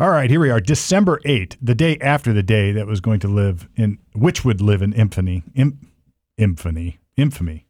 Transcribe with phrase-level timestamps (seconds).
[0.00, 3.18] All right, here we are, December 8th, the day after the day that was going
[3.20, 5.42] to live in, which would live in infamy.
[5.56, 5.90] Im,
[6.36, 7.00] infamy.
[7.16, 7.66] Infamy.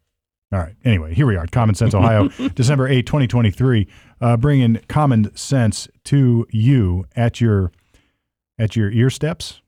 [0.52, 0.74] All right.
[0.84, 3.88] Anyway, here we are, Common Sense Ohio, December 8, 2023,
[4.20, 7.72] uh, bringing common sense to you at your
[8.58, 9.60] at your ear steps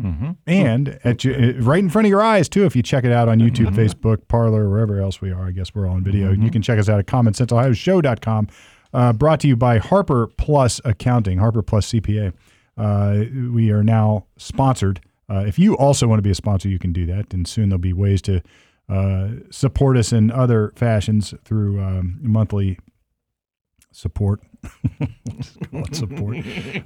[0.00, 0.30] Mm-hmm.
[0.46, 2.64] and at your uh, right in front of your eyes too.
[2.64, 5.74] If you check it out on YouTube, Facebook, Parler, wherever else we are, I guess
[5.74, 6.30] we're all on video.
[6.30, 8.46] You can check us out at CommonSenseOhioShow.com.
[8.92, 12.32] Uh, brought to you by Harper Plus Accounting, Harper Plus CPA.
[12.76, 15.00] Uh, we are now sponsored.
[15.28, 17.68] Uh, if you also want to be a sponsor, you can do that, and soon
[17.68, 18.40] there'll be ways to
[18.88, 22.78] uh, support us in other fashions through um, monthly
[23.98, 24.40] support.
[25.92, 26.38] Support.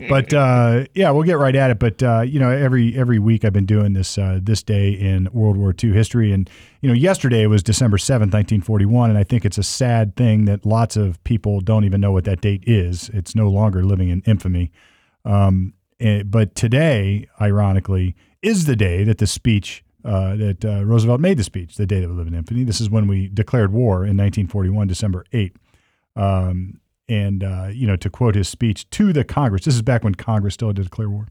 [0.09, 1.79] but uh, yeah, we'll get right at it.
[1.79, 5.29] But uh, you know, every every week I've been doing this uh, this day in
[5.33, 6.49] World War II history, and
[6.81, 10.17] you know, yesterday was December seventh, nineteen forty one, and I think it's a sad
[10.17, 13.11] thing that lots of people don't even know what that date is.
[13.11, 14.71] It's no longer living in infamy.
[15.25, 19.85] Um, eh, but today, ironically, is the day that the speech.
[20.05, 22.65] Uh, that uh, Roosevelt made the speech, the day that we live in infamy.
[22.65, 25.55] This is when we declared war in 1941, December 8th.
[26.17, 30.05] Um, and uh, you know, to quote his speech to the Congress, this is back
[30.05, 31.29] when Congress still had to declare war.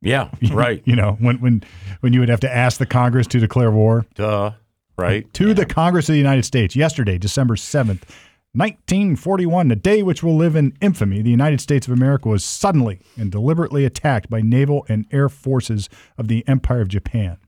[0.00, 0.82] Yeah, right.
[0.84, 1.62] You know, when when
[2.00, 4.52] when you would have to ask the Congress to declare war Duh.
[4.98, 5.32] Right.
[5.34, 6.76] to the Congress of the United States.
[6.76, 8.14] Yesterday, December seventh,
[8.54, 12.44] nineteen forty-one, the day which will live in infamy, the United States of America was
[12.44, 17.38] suddenly and deliberately attacked by naval and air forces of the Empire of Japan.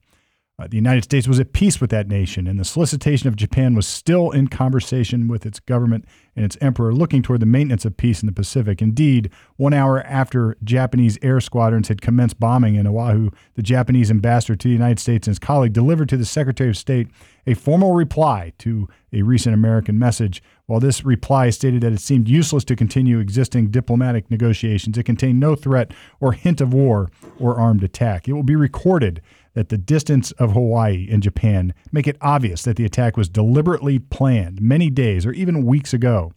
[0.56, 3.74] Uh, the United States was at peace with that nation, and the solicitation of Japan
[3.74, 6.04] was still in conversation with its government
[6.36, 8.80] and its emperor, looking toward the maintenance of peace in the Pacific.
[8.80, 14.54] Indeed, one hour after Japanese air squadrons had commenced bombing in Oahu, the Japanese ambassador
[14.54, 17.08] to the United States and his colleague delivered to the Secretary of State
[17.48, 20.40] a formal reply to a recent American message.
[20.66, 25.40] While this reply stated that it seemed useless to continue existing diplomatic negotiations, it contained
[25.40, 28.28] no threat or hint of war or armed attack.
[28.28, 29.20] It will be recorded
[29.54, 33.98] that the distance of Hawaii and Japan make it obvious that the attack was deliberately
[33.98, 36.32] planned many days or even weeks ago.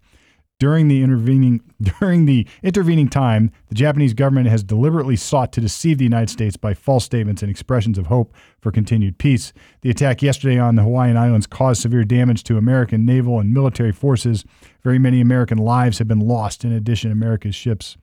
[0.60, 1.62] During the intervening
[2.00, 6.58] during the intervening time, the Japanese government has deliberately sought to deceive the United States
[6.58, 9.54] by false statements and expressions of hope for continued peace.
[9.82, 13.92] The attack yesterday on the Hawaiian Islands caused severe damage to American naval and military
[13.92, 14.46] forces.
[14.84, 16.66] Very many American lives have been lost.
[16.66, 17.98] In addition, America's ships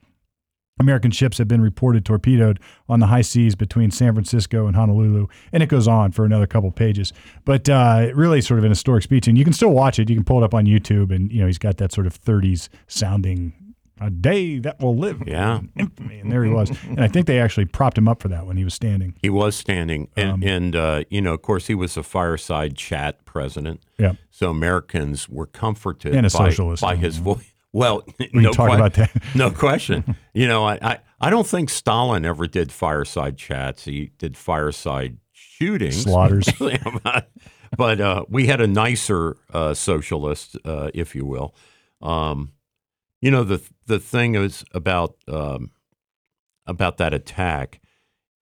[0.80, 2.58] American ships have been reported torpedoed
[2.88, 6.46] on the high seas between San Francisco and Honolulu, and it goes on for another
[6.48, 7.12] couple pages.
[7.44, 10.10] But uh, really, sort of an historic speech, and you can still watch it.
[10.10, 12.20] You can pull it up on YouTube, and you know he's got that sort of
[12.20, 13.52] '30s sounding
[14.00, 15.58] "a day that will live." Yeah.
[15.58, 16.70] in infamy, and there he was.
[16.88, 19.14] and I think they actually propped him up for that when he was standing.
[19.22, 22.76] He was standing, and, Um, and uh, you know, of course, he was a fireside
[22.76, 23.80] chat president.
[23.96, 24.14] Yeah.
[24.32, 26.82] So Americans were comforted And a by, socialist.
[26.82, 27.52] by his voice.
[27.74, 29.10] Well, We no, talk que- about that.
[29.34, 30.16] no question.
[30.32, 33.84] You know, I, I, I don't think Stalin ever did fireside chats.
[33.84, 36.02] He did fireside shootings.
[36.02, 36.48] Slaughters.
[37.76, 41.54] but uh, we had a nicer uh, socialist, uh, if you will.
[42.00, 42.52] Um,
[43.20, 45.70] you know, the the thing is about um,
[46.66, 47.80] about that attack.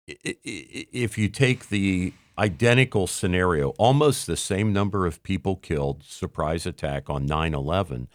[0.06, 7.10] If you take the identical scenario, almost the same number of people killed, surprise attack
[7.10, 8.08] on 9 11,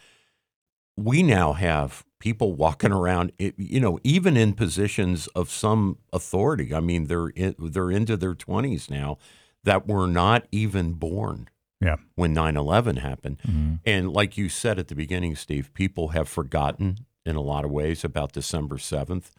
[0.98, 6.74] we now have people walking around, you know, even in positions of some authority.
[6.74, 9.18] I mean, they're in, they're into their 20s now
[9.64, 11.50] that were not even born
[11.82, 11.98] Yeah.
[12.16, 13.38] when 9/11 happened.
[13.86, 17.72] And like you said at the beginning, Steve, people have forgotten in a lot of
[17.72, 19.32] ways about December 7th.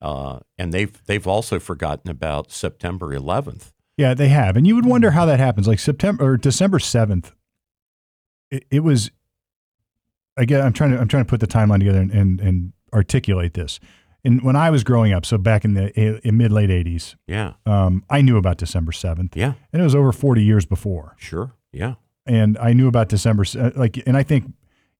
[0.00, 3.72] Uh, and they've they've also forgotten about September 11th.
[3.96, 5.66] Yeah, they have, and you would wonder how that happens.
[5.66, 7.32] Like September or December seventh,
[8.50, 9.10] it, it was.
[10.38, 13.54] Again, I'm trying to I'm trying to put the timeline together and, and, and articulate
[13.54, 13.80] this.
[14.24, 15.92] And when I was growing up, so back in the
[16.26, 19.94] in mid late '80s, Yeah, um, I knew about December seventh, yeah, and it was
[19.94, 21.14] over 40 years before.
[21.18, 21.94] sure, yeah,
[22.26, 23.44] And I knew about December
[23.76, 24.52] like, and I think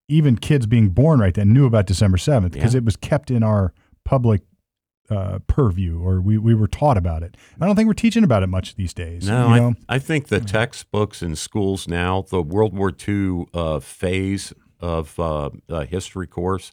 [0.09, 2.79] even kids being born right then knew about December seventh because Yeah.
[2.79, 3.73] it was kept in our
[4.05, 4.43] public
[5.11, 7.37] uh, purview, or we we were taught about it.
[7.61, 9.27] I don't think we're teaching about it much these days.
[9.27, 9.97] No, you I.
[9.97, 15.51] I think the textbooks in schools now, the World War II uh, phase of uh,
[15.69, 16.73] a history course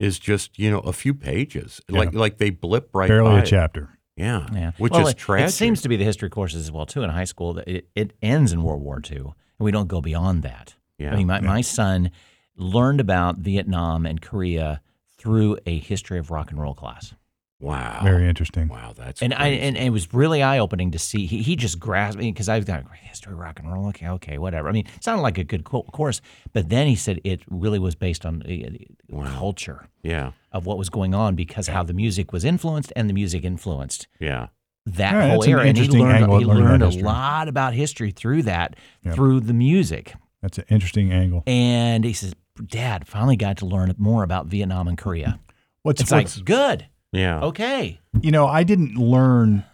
[0.00, 3.42] is just you know a few pages, like like they blip right barely by a
[3.42, 3.46] it.
[3.46, 3.98] chapter.
[4.16, 5.48] Yeah, Yeah, which Well, is it- tragic.
[5.48, 7.88] It seems to be the history courses as well too in high school that it,
[7.94, 10.74] it ends in World War II, and we don't go beyond that.
[10.98, 11.12] Yeah.
[11.12, 12.10] I mean, my, my son
[12.56, 14.82] learned about Vietnam and Korea
[15.16, 17.14] through a history of rock and roll class.
[17.62, 18.00] Wow.
[18.02, 18.66] Very interesting.
[18.66, 21.26] Wow, that's And I and, and it was really eye opening to see.
[21.26, 23.86] He, he just grasped me because I've got a great history, rock and roll.
[23.90, 24.68] Okay, okay, whatever.
[24.68, 26.20] I mean, it sounded like a good co- course,
[26.52, 30.90] but then he said it really was based on uh, culture yeah, of what was
[30.90, 34.48] going on because how the music was influenced and the music influenced yeah,
[34.84, 35.66] that All right, whole that's an era.
[35.66, 38.74] And he learned angle he learned a lot about history through that
[39.04, 39.12] Yeah.
[39.12, 40.14] through the music.
[40.42, 41.44] That's an interesting angle.
[41.46, 42.34] And he says,
[42.66, 45.38] "Dad, finally got to learn more about Vietnam and Korea."
[45.84, 47.40] What's, It's what's like good, yeah.
[47.42, 48.00] okay.
[48.20, 49.64] you know, I didn't learn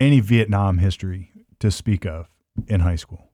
[0.00, 1.30] any Vietnam history
[1.60, 2.28] to speak of
[2.68, 3.30] in high school.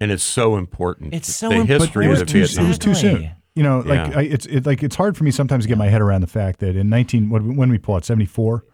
[0.00, 1.14] And it's so important.
[1.14, 1.82] It's so the important.
[1.82, 2.64] history was of too, Vietnam.
[2.64, 3.30] It was too soon.
[3.54, 4.18] You know, like Yeah.
[4.18, 6.26] I, it's it, like it's hard for me sometimes to get my head around the
[6.26, 8.64] fact that in nineteen when, when we pull out seventy four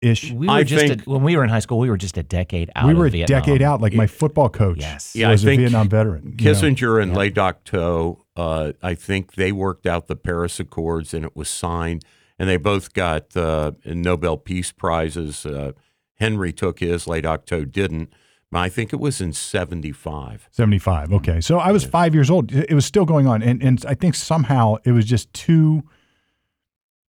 [0.00, 1.78] ish, We were I just think- a, when we were in high school.
[1.78, 2.86] We were just a decade out.
[2.86, 3.40] we of were a Vietnam.
[3.40, 3.80] decade out.
[3.80, 5.14] Like my football coach Yes.
[5.14, 6.34] Yeah, I was a think Vietnam veteran.
[6.36, 6.50] you know.
[6.52, 7.18] Kissinger and Yeah.
[7.18, 11.48] Le Duc Tho, uh, I think they worked out the Paris Accords and it was
[11.48, 12.04] signed,
[12.38, 15.44] and they both got uh, Nobel Peace Prizes.
[15.46, 15.72] Uh,
[16.16, 18.12] Henry took his, late Duc Tho didn't.
[18.54, 20.48] I think it was in 75.
[20.50, 21.12] 75.
[21.14, 21.40] Okay.
[21.40, 22.52] So I was five years old.
[22.52, 23.42] It it was still going on.
[23.42, 25.82] And, and I think somehow it was just too,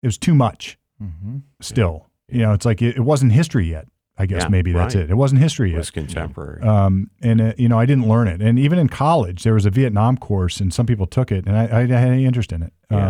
[0.02, 2.08] it was too much hmm still.
[2.30, 3.88] You know, it's like it, it wasn't history yet.
[4.18, 5.04] I guess Yeah, maybe that's right.
[5.04, 5.10] it.
[5.12, 5.78] It wasn't history It yet.
[5.80, 6.62] was contemporary.
[6.62, 8.42] Um, and, uh, you know, I didn't learn it.
[8.42, 11.58] And even in college, there was a Vietnam course and some people took it and
[11.58, 12.72] I, I had any interest in it.
[12.90, 13.10] Yeah.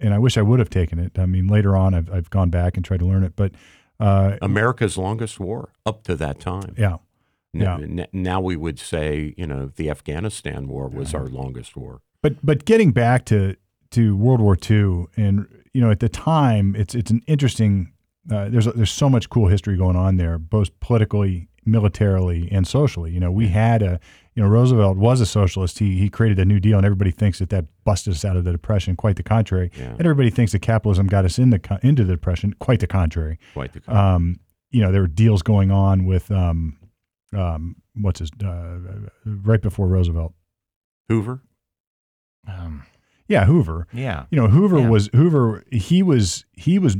[0.00, 1.18] And I wish I would have taken it.
[1.18, 3.34] I mean, later on, I've, I've gone back and tried to learn it.
[3.36, 3.52] But
[3.98, 6.74] uh, America's longest war up to that time.
[6.78, 6.96] yeah.
[7.52, 7.78] Yeah.
[7.78, 12.00] n- now we would say, you know, the Afghanistan war was our longest war.
[12.22, 13.56] But but getting back to
[13.90, 17.92] to World War II, and you know, at the time, it's it's an interesting.
[18.30, 23.10] Uh, there's there's so much cool history going on there, both politically, militarily, and socially.
[23.10, 23.98] You know, we had a
[24.34, 25.78] you know Roosevelt was a socialist.
[25.80, 28.44] He he created a New Deal, and everybody thinks that that busted us out of
[28.44, 28.96] the depression.
[28.96, 29.70] Quite the contrary.
[29.76, 29.90] Yeah.
[29.90, 32.54] And everybody thinks that capitalism got us in the into the depression.
[32.60, 33.38] Quite the contrary.
[33.54, 34.40] Quite the Um,
[34.70, 36.76] you know, there were deals going on with um,
[37.36, 38.78] um, what's his uh,
[39.26, 40.32] right before Roosevelt.
[41.08, 41.42] Hoover.
[42.46, 42.84] Um,
[43.28, 43.86] Yeah, Hoover.
[43.92, 44.26] yeah.
[44.30, 44.88] you know hoover Yeah.
[44.88, 46.96] was hoover he was he was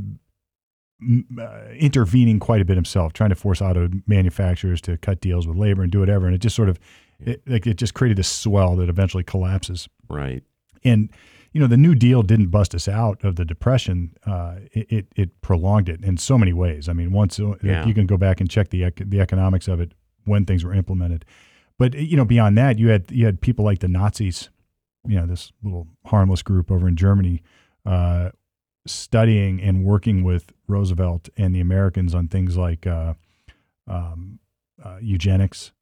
[1.40, 5.56] uh, intervening quite a bit himself trying to force auto manufacturers to cut deals with
[5.56, 6.26] labor and do whatever.
[6.26, 6.78] And it just sort of
[7.18, 9.88] it, like it just created this swell that eventually collapses.
[10.08, 10.42] Right.
[10.84, 11.10] and
[11.52, 15.40] you know the new deal didn't bust us out of the depression uh, it, it,
[15.40, 16.88] prolonged it in so many ways.
[16.88, 17.84] I mean once uh, Yeah.
[17.86, 19.92] you can go back and check the ec- the economics of it
[20.24, 21.24] when things were implemented.
[21.78, 24.48] But you know beyond that you had you had people like the nazis
[25.08, 27.42] you know this little harmless group over in germany
[27.86, 28.30] uh,
[28.86, 33.14] studying and working with roosevelt and the americans on things like uh,
[33.86, 34.38] um,
[34.82, 35.72] uh, eugenics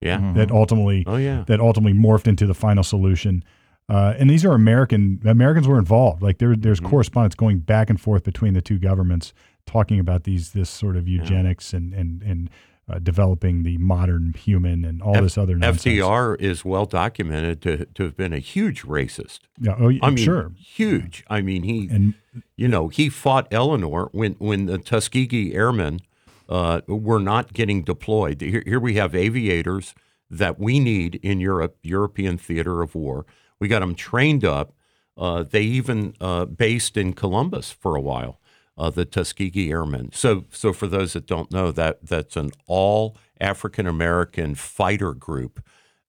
[0.00, 0.18] Yeah.
[0.18, 0.34] Mhm.
[0.36, 1.44] that ultimately Oh yeah.
[1.46, 3.44] that ultimately morphed into the final solution.
[3.88, 6.22] Uh, and these are American Americans were involved.
[6.22, 6.86] Like there, there's Mhm.
[6.86, 9.34] correspondence going back and forth between the two governments,
[9.66, 12.48] talking about these this sort of eugenics and and and
[12.88, 15.84] uh, developing the modern human and all F- this other nonsense.
[15.84, 19.40] FDR is well documented to, to have been a huge racist.
[19.60, 20.52] Yeah, oh, I mean, sure.
[20.58, 21.24] huge.
[21.28, 22.14] I mean, he And
[22.56, 26.00] you know, he fought Eleanor when when the Tuskegee Airmen
[26.48, 28.40] uh, were not getting deployed.
[28.40, 29.94] Here, here we have aviators
[30.28, 33.26] that we need in Europe, European theater of war.
[33.58, 34.74] We got them trained up.
[35.16, 38.40] Uh, they even uh, based in Columbus for a while.
[38.78, 40.10] Uh, the Tuskegee Airmen.
[40.12, 45.62] So, so for those that don't know, that that's an all African American fighter group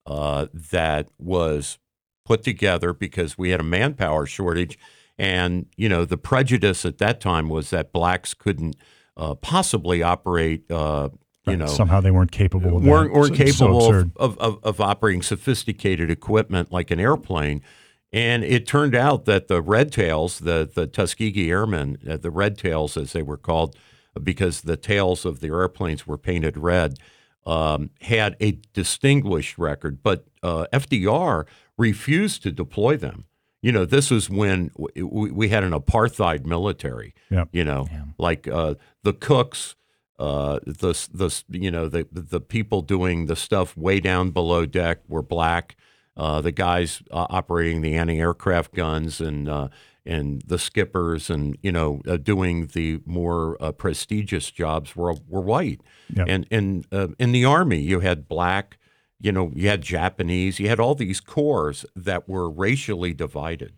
[0.05, 1.77] uh, that was
[2.25, 4.77] put together because we had a manpower shortage,
[5.17, 8.77] and you know the prejudice at that time was that blacks couldn't
[9.17, 10.63] uh, possibly operate.
[10.71, 11.09] Uh,
[11.45, 14.59] you know, somehow they weren't capable of weren't, weren't So- so capable of, of, of,
[14.63, 17.61] of operating sophisticated equipment like an airplane.
[18.13, 22.57] And it turned out that the Red Tails, the, the Tuskegee Airmen, uh, the Red
[22.59, 23.75] Tails as they were called,
[24.21, 26.99] because the tails of the airplanes were painted red,
[27.47, 30.03] um, had a distinguished record.
[30.03, 31.45] But uh, FDR
[31.77, 33.25] refused to deploy them.
[33.63, 37.15] You know, this was when we, we had an apartheid military.
[37.31, 37.49] Yep.
[37.53, 38.03] You know, Yeah.
[38.19, 39.75] like uh, the cooks,
[40.19, 44.99] uh, the the you know the the people doing the stuff way down below deck
[45.07, 45.75] were black.
[46.15, 49.67] Uh, the guys uh, operating the anti-aircraft guns and uh,
[50.05, 55.41] and the skippers and you know uh, doing the more uh, prestigious jobs were were
[55.41, 55.81] white.
[56.13, 56.27] Yep.
[56.29, 58.77] And and uh, in the army you had black,
[59.19, 63.73] you know you had Japanese, you had all these corps that were racially divided.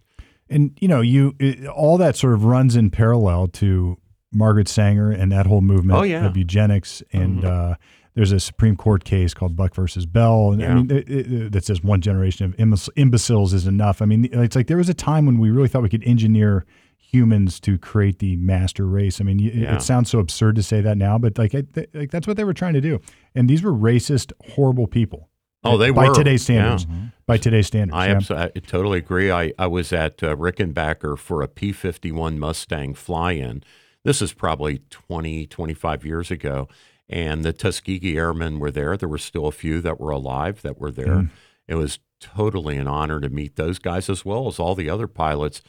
[0.49, 3.97] and you know you it, all that sort of runs in parallel to
[4.33, 6.17] Margaret Sanger and that whole movement Oh, yeah.
[6.17, 6.27] Mm-hmm.
[6.27, 7.75] of eugenics and uh,
[8.15, 11.65] there's a Supreme Court case called Buck versus Bell and I mean it, it, that
[11.65, 14.93] says one generation of imbec- imbeciles is enough I mean it's like there was a
[14.93, 16.65] time when we really thought we could engineer
[16.97, 19.21] humans to create the master race.
[19.21, 19.75] I mean, Yeah.
[19.75, 22.35] it sounds so absurd to say that now, but like, I, th- like that's what
[22.35, 22.99] they were trying to do.
[23.35, 25.29] And these were racist, horrible people.
[25.63, 26.15] Oh, they were by were.
[26.15, 26.87] today's standards.
[26.89, 26.95] Yeah.
[27.25, 27.95] By today's standards.
[27.95, 28.15] I, yeah.
[28.15, 29.31] abso- I totally agree.
[29.31, 33.63] I, I was at uh, Rickenbacker for a P 51 Mustang fly in.
[34.03, 36.67] This is probably 20, 25 years ago.
[37.07, 38.97] And the Tuskegee Airmen were there.
[38.97, 41.07] There were still a few that were alive that were there.
[41.07, 41.29] Mm.
[41.67, 45.07] It was totally an honor to meet those guys as well as all the other
[45.07, 45.61] pilots.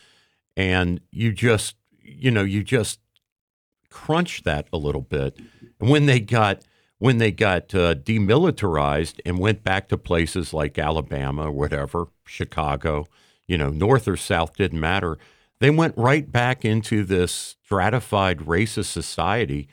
[0.57, 3.01] And you just, you know, you just
[3.91, 5.39] crunch that a little bit.
[5.81, 6.63] And when they got
[6.99, 13.07] when they got uh, demilitarized and went back to places like Alabama or whatever, Chicago,
[13.47, 15.19] you know, north or south didn't matter.
[15.59, 19.69] They went right back into this stratified racist society.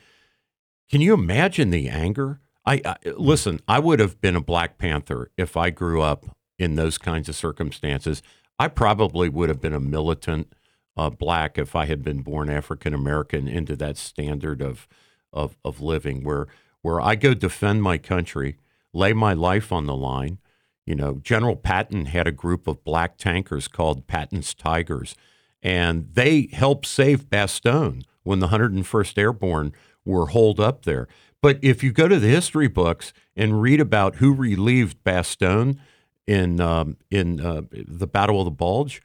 [0.90, 2.40] Can you imagine the anger?
[2.66, 3.60] I, I listen.
[3.68, 7.36] I would have been a Black Panther if I grew up in those kinds of
[7.36, 8.22] circumstances.
[8.58, 10.52] I probably would have been a militant
[10.96, 14.86] uh, black if I had been born African American into that standard of,
[15.32, 16.46] of of living where
[16.82, 18.56] where I go defend my country,
[18.92, 20.38] lay my life on the line.
[20.86, 25.14] You know, General Patton had a group of black tankers called Patton's Tigers,
[25.62, 29.72] and they helped save Bastogne when the 101st Airborne
[30.04, 31.08] were holed up there.
[31.42, 35.78] But if you go to the history books and read about who relieved Bastogne
[36.26, 39.02] in um, in uh, the Battle of the Bulge,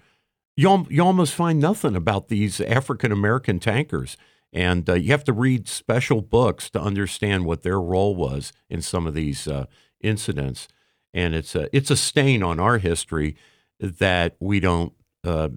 [0.56, 4.18] you, you almost find nothing about these African American tankers.
[4.51, 8.82] And uh, you have to read special books to understand what their role was in
[8.82, 9.65] some of these uh,
[10.01, 10.68] incidents.
[11.13, 13.36] And it's a, it's a stain on our history
[13.79, 14.94] that we don't
[15.29, 15.50] uh,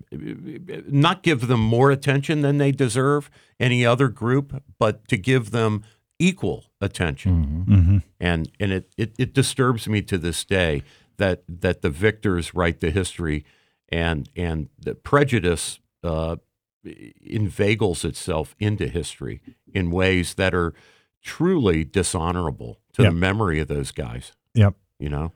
[1.07, 5.83] not give them more attention than they deserve, any other group, but to give them
[6.19, 10.83] equal attention hmm and and it, it it disturbs me to this day
[11.17, 13.45] that that the victors write the history
[13.89, 16.37] and and the prejudice uh,
[17.21, 19.41] inveigles itself into history
[19.75, 20.73] in ways that are
[21.23, 23.13] truly dishonorable to Yep.
[23.13, 24.33] the memory of those guys.
[24.55, 24.75] Yep.
[24.99, 25.33] You know,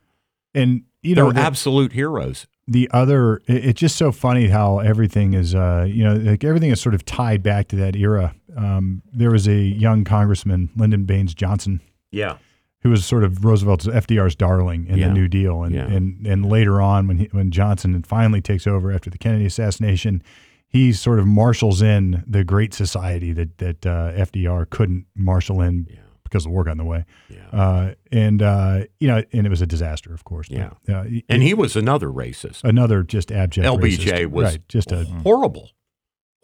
[0.55, 2.47] And you know, they're the, absolute heroes.
[2.69, 6.71] The other, it, it's just so funny how everything is, uh, you know, like everything
[6.71, 8.35] is sort of tied back to that era.
[8.57, 11.81] Um, there was a young congressman, Lyndon Baines Johnson,
[12.11, 12.39] Yeah,
[12.81, 15.09] who was sort of Roosevelt's FDR's darling in Yeah.
[15.09, 15.87] the New Deal, and Yeah.
[15.87, 20.23] and and later on when he, when Johnson finally takes over after the Kennedy assassination,
[20.69, 25.87] he sort of marshals in the Great Society that that uh, FDR couldn't marshal in
[25.91, 25.97] Yeah.
[26.37, 27.49] Because the war got in the way, yeah.
[27.53, 30.49] uh, and uh, you know, and it was a disaster, of course.
[30.49, 30.99] but, Yeah.
[31.01, 32.63] uh, and he was another racist.
[32.65, 34.31] another just abject LBJ racist.
[34.31, 35.71] was right, just a horrible,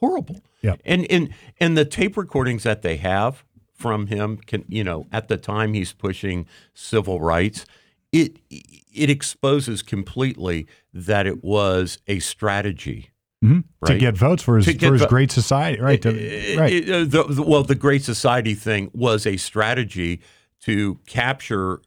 [0.01, 0.41] horrible.
[0.63, 0.81] Yep.
[0.85, 1.31] And and
[1.61, 3.45] and the tape recordings that they have
[3.75, 7.67] from him can you know at the time he's pushing civil rights,
[8.13, 13.11] it it exposes completely that it was a strategy.
[13.43, 16.01] Mhm, to get votes for his for his vo- great society, right?
[16.03, 16.73] to- It- right.
[16.73, 20.21] it- the- the- well, the Great Society thing was a strategy
[20.63, 21.81] to capture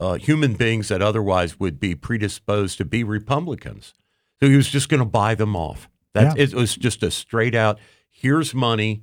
[0.00, 3.94] uh, human beings that otherwise would be predisposed to be Republicans.
[4.40, 5.88] So he was just going to buy them off.
[6.14, 6.44] That Yeah.
[6.44, 7.80] it was just a straight out.
[8.08, 9.02] Here's money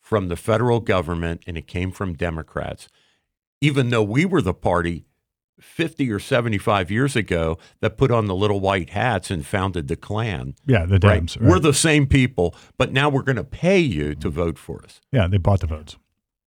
[0.00, 2.86] from the federal government, and it came from Democrats.
[3.60, 5.04] Even though we were the party
[5.60, 9.96] 50 or 75 years ago that put on the little white hats and founded the
[9.96, 10.54] Klan.
[10.66, 11.22] yeah, the Right.
[11.22, 11.40] Dems.
[11.40, 15.00] We're the same people, but now we're going to pay you to vote for us.
[15.12, 15.96] yeah, they bought the votes.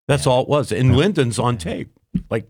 [0.08, 0.72] That's all it was.
[0.72, 1.90] And Lyndon's on tape.
[2.30, 2.50] Like,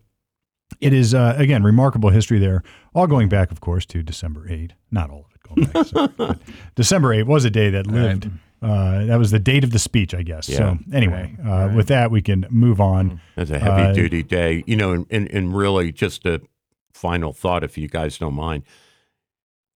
[0.81, 2.63] It is uh, again remarkable history there,
[2.95, 4.73] all going back, of course, to December 8.
[4.91, 6.11] Not all of it going back.
[6.17, 6.39] but
[6.75, 8.29] December 8 was a day that lived.
[8.63, 10.47] Uh, that was the date of the speech, I guess.
[10.47, 10.57] Yeah.
[10.57, 13.19] So anyway, uh, with that, we can move on.
[13.35, 16.41] it's a heavy Uh, duty day, you know, and, and, and really just a
[16.93, 18.63] final thought, if you guys don't mind.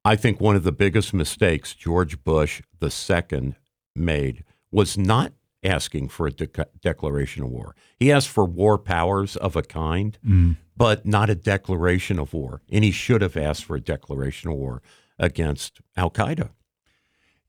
[0.05, 3.55] I think one of the biggest mistakes George Bush the second
[3.95, 6.47] made was not asking for a de-
[6.81, 7.75] declaration of war.
[7.99, 10.55] He asked for war powers of a kind, Mm.
[10.77, 12.61] but not a declaration of war.
[12.71, 14.81] And he should have asked for a declaration of war
[15.19, 16.51] against Al Qaeda.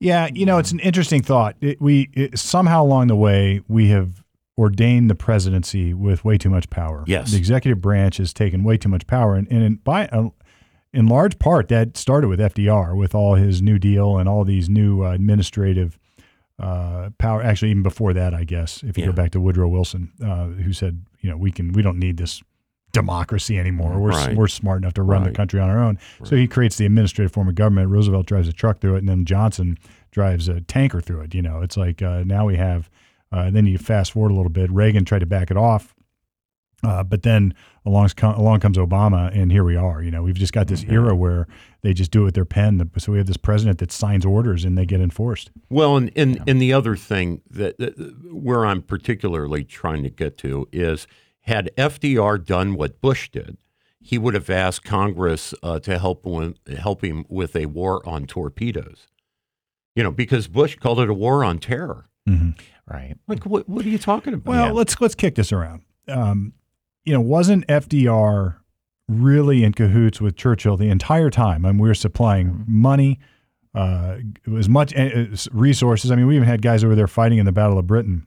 [0.00, 1.56] Yeah, you know, it's an interesting thought.
[1.60, 4.22] It, we it, somehow along the way we have
[4.56, 7.04] ordained the presidency with way too much power.
[7.06, 7.30] Yes.
[7.32, 10.28] the executive branch has taken way too much power, and, and in, by uh,
[10.92, 14.68] in large part that started with FDR with all his New Deal and all these
[14.68, 15.98] new uh, administrative
[16.60, 17.42] uh, power.
[17.42, 19.10] Actually, even before that, I guess if you Yeah.
[19.10, 22.16] go back to Woodrow Wilson, uh, who said, you know, we can we don't need
[22.16, 22.42] this
[22.92, 23.98] democracy anymore.
[23.98, 24.36] We're Right.
[24.36, 25.98] we're smart enough to run the country on our own.
[26.24, 27.90] So he creates the administrative form of government.
[27.90, 29.78] Roosevelt drives a truck through it, and then Johnson
[30.10, 31.34] drives a tanker through it.
[31.34, 32.88] You know, it's like uh, now we have.
[33.30, 34.70] Uh, then you fast forward a little bit.
[34.72, 35.94] Reagan tried to back it off,
[36.82, 37.52] Uh, but then
[37.84, 40.00] along, along comes Obama, and here we are.
[40.02, 41.46] You know, we've just got this era where
[41.82, 42.88] they just do it with their pen.
[42.96, 45.50] So we have this president that signs orders and they get enforced.
[45.68, 50.38] Well, and and, and the other thing that, that where I'm particularly trying to get
[50.38, 51.06] to is
[51.48, 53.58] had FDR done what Bush did,
[54.00, 58.26] he would have asked Congress uh, to help him, help him with a war on
[58.26, 59.08] torpedoes.
[59.96, 62.08] You know, because Bush called it a war on terror.
[62.28, 62.50] Mm-hmm.
[62.86, 63.16] Right.
[63.26, 64.48] Like, what, what are you talking about?
[64.48, 64.72] Well, yeah.
[64.72, 65.82] let's let's kick this around.
[66.06, 66.52] Um,
[67.04, 68.56] you know, wasn't FDR
[69.08, 71.64] really in cahoots with Churchill the entire time?
[71.64, 72.80] I mean, we were supplying mm-hmm.
[72.80, 73.18] money,
[73.74, 74.18] uh,
[74.56, 76.10] as much as resources.
[76.10, 78.26] I mean, we even had guys over there fighting in the Battle of Britain.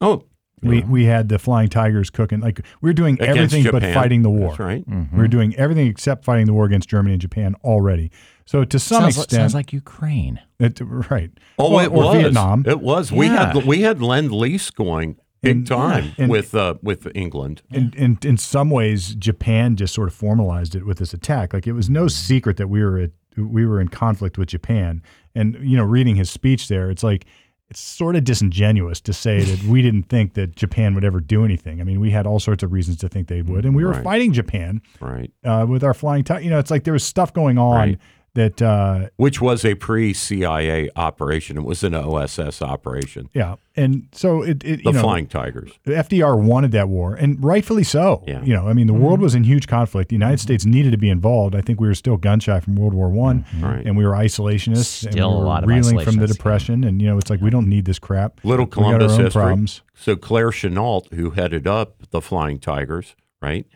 [0.00, 0.24] Oh,
[0.62, 2.40] we we had the Flying Tigers cooking.
[2.40, 3.80] Like we were doing against everything Japan.
[3.80, 4.48] but fighting the war.
[4.48, 4.88] That's right.
[4.88, 5.16] Mm-hmm.
[5.16, 8.10] We were doing everything except fighting the war against Germany and Japan already.
[8.46, 10.40] So to some sounds extent, like, sounds like Ukraine.
[10.58, 11.30] It, right.
[11.58, 12.64] Oh, or, it or was Vietnam.
[12.66, 13.12] It was.
[13.12, 17.62] We had we had lend lease going big And- time and- with uh, with England.
[17.70, 21.54] in, in in some ways, Japan just sort of formalized it with this attack.
[21.54, 25.02] Like it was no secret that we were at, we were in conflict with Japan.
[25.34, 27.24] And you know, reading his speech there, it's like
[27.70, 31.44] it's sort of disingenuous to say that we didn't think that Japan would ever do
[31.44, 31.80] anything.
[31.80, 33.92] I mean, we had all sorts of reasons to think they would, and we were
[33.92, 34.02] Right.
[34.04, 35.30] fighting Japan Right.
[35.44, 36.24] uh, with our flying.
[36.24, 37.98] Ti- you know, it's like there was stuff going on Right.
[38.34, 41.56] That uh, Which was a pre CIA operation.
[41.56, 43.28] It was an OSS operation.
[43.34, 45.72] yeah, and so it, it The you know, Flying Tigers.
[45.84, 48.22] FDR wanted that war, and rightfully so.
[48.28, 48.40] Yeah.
[48.44, 49.02] You know, I mean, the Mm-hmm.
[49.02, 50.10] world was in huge conflict.
[50.10, 51.56] The United States needed to be involved.
[51.56, 53.84] I think we were still gun shy from World War One, Right.
[53.84, 56.28] and we were isolationists, and Still we a were lot of reeling from the isolationists,
[56.28, 56.32] yeah.
[56.32, 56.84] depression.
[56.84, 58.38] And you know, it's like we don't need this crap.
[58.44, 59.40] Little We got our Columbus own history.
[59.40, 59.82] problems.
[59.94, 63.66] So Claire Chennault, who headed up the Flying Tigers, right?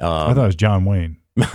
[0.00, 1.18] I thought it was John Wayne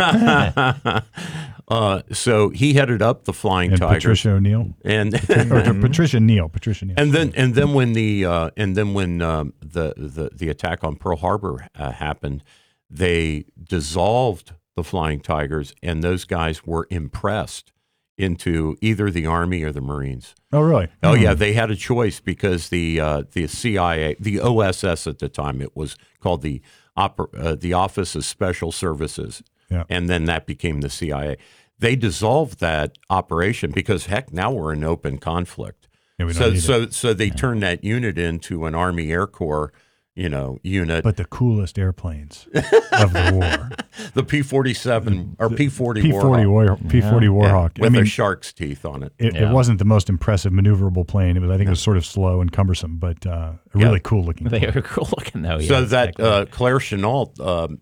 [1.68, 5.14] uh, so he headed up the Flying and Tigers, Patricia O'Neill, and
[5.52, 6.96] or Patricia Neal, Patricia Neal.
[6.98, 10.84] and then and then when the uh, and then when um, the, the the attack
[10.84, 12.44] on Pearl Harbor uh, happened,
[12.90, 17.72] they dissolved the Flying Tigers, and those guys were impressed
[18.18, 20.34] into either the Army or the Marines.
[20.52, 20.88] oh, really?
[21.04, 25.30] Oh yeah, they had a choice because the uh, the CIA, the OSS at the
[25.30, 26.62] time, it was called the
[26.98, 29.84] Oper- uh, the Office of Special Services, Yeah.
[29.90, 31.38] and then that became the CIA.
[31.80, 35.88] They dissolved that operation because heck, now we're in open conflict.
[36.18, 36.62] Yeah, we so it.
[36.62, 39.72] so so they turned that unit into an Army Air Corps,
[40.16, 41.04] you know, unit.
[41.04, 43.70] But the coolest airplanes of the war,
[44.16, 47.78] the P forty seven or P forty P forty War, P forty Warhawk.
[47.78, 49.14] with I mean, their shark's teeth on it.
[49.20, 49.52] it, Yeah.
[49.52, 51.38] it wasn't the most impressive maneuverable plane.
[51.38, 54.00] It was, I think, it was sort of slow and cumbersome, but uh, a really
[54.00, 54.48] cool looking.
[54.48, 55.60] They are cool looking though.
[55.60, 56.26] Yeah, so that exactly.
[56.26, 57.82] uh, Claire Chennault, um,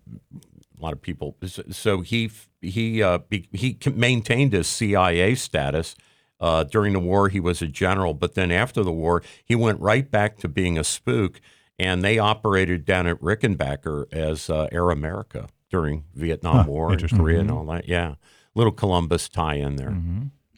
[0.78, 1.36] a lot of people.
[1.70, 5.94] So he he uh, be, he maintained his CIA status
[6.40, 7.28] uh, during the war.
[7.28, 10.78] He was a general, but then after the war, he went right back to being
[10.78, 11.40] a spook,
[11.78, 17.00] and they operated down at Rickenbacker as uh, Air America during Vietnam War and.
[17.18, 17.88] Korea and all that.
[17.88, 18.14] Yeah,
[18.54, 19.90] little Columbus tie-in there.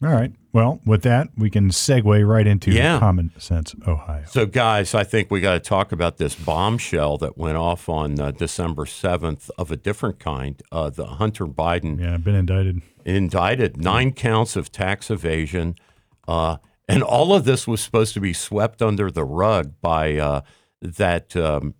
[0.01, 0.31] All right.
[0.53, 2.99] Well, with that, we can segue right into Yeah.
[2.99, 4.23] common sense Ohio.
[4.27, 8.19] So, guys, I think we got to talk about this bombshell that went off on
[8.19, 10.61] uh, December 7th of a different kind.
[10.71, 12.81] Uh, the Hunter Biden Yeah, been indicted.
[13.05, 15.75] indicted nine counts of tax evasion.
[16.27, 16.57] Uh,
[16.87, 20.41] and all of this was supposed to be swept under the rug by uh,
[20.81, 21.75] that, um,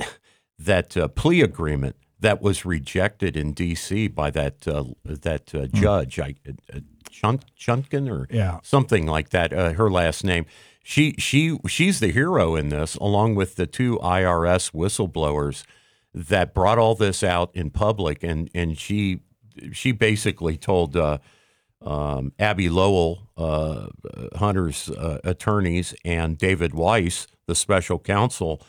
[0.58, 4.08] that uh, plea agreement that was rejected in D.C.
[4.08, 6.34] by that, uh, that uh, judge, I,
[7.08, 8.60] uh, Chun- Chunkin or Yeah.
[8.62, 9.52] something like that.
[9.52, 10.46] Uh, her last name.
[10.82, 15.64] She she she's the hero in this, along with the two IRS whistleblowers
[16.14, 19.20] that brought all this out in public, and and she
[19.72, 21.18] she basically told uh,
[21.82, 23.88] um, Abbe Lowell, uh,
[24.36, 28.62] Hunter's uh, attorneys, and David Weiss, the special counsel.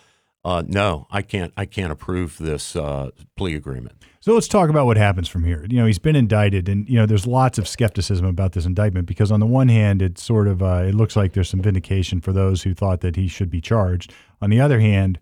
[0.44, 1.54] Uh, no, I can't.
[1.56, 4.02] I can't approve this uh, plea agreement.
[4.30, 5.66] So let's talk about what happens from here.
[5.68, 9.08] You know, he's been indicted, and you know, there's lots of skepticism about this indictment
[9.08, 12.22] because on the one hand, it's sort of uh, it looks like there's some vindication
[12.22, 14.14] for those who thought that he should be charged.
[14.40, 15.18] On the other hand,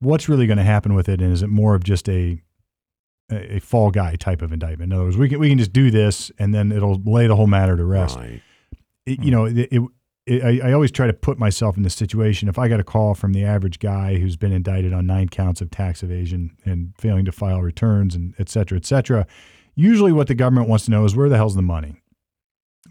[0.00, 2.40] what's really going to happen with it, and is it more of just a
[3.30, 4.94] a a fall guy type of indictment?
[4.94, 7.36] In other words, we can we can just do this, and then it'll lay the
[7.36, 8.16] whole matter to rest.
[8.16, 8.40] Right.
[9.04, 9.82] it, you know, it, it,
[10.26, 12.48] it, I, I always try to put myself in this situation.
[12.48, 15.60] If I got a call from the average guy who's been indicted on nine counts
[15.60, 19.26] of tax evasion and failing to file returns and et cetera, et cetera,
[19.74, 21.96] usually what the government wants to know is where the hell's the money?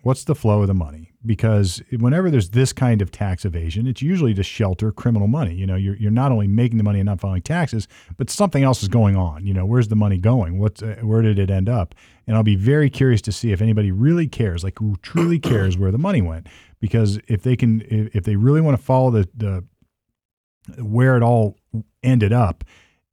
[0.04, 1.12] What's the flow of the money?
[1.24, 5.54] Because whenever there's this kind of tax evasion, it's usually to shelter criminal money.
[5.54, 8.64] You know, you're, you're not only making the money and not filing taxes, but something
[8.64, 9.46] else is going on.
[9.46, 10.58] You know, where's the money going?
[10.58, 11.94] What's uh, where did it end up?
[12.26, 15.78] And I'll be very curious to see if anybody really cares, like who truly cares
[15.78, 16.48] where the money went.
[16.82, 19.64] Because if they can, if, they really want to follow the, the
[20.84, 21.56] where it all
[22.04, 22.64] ended up,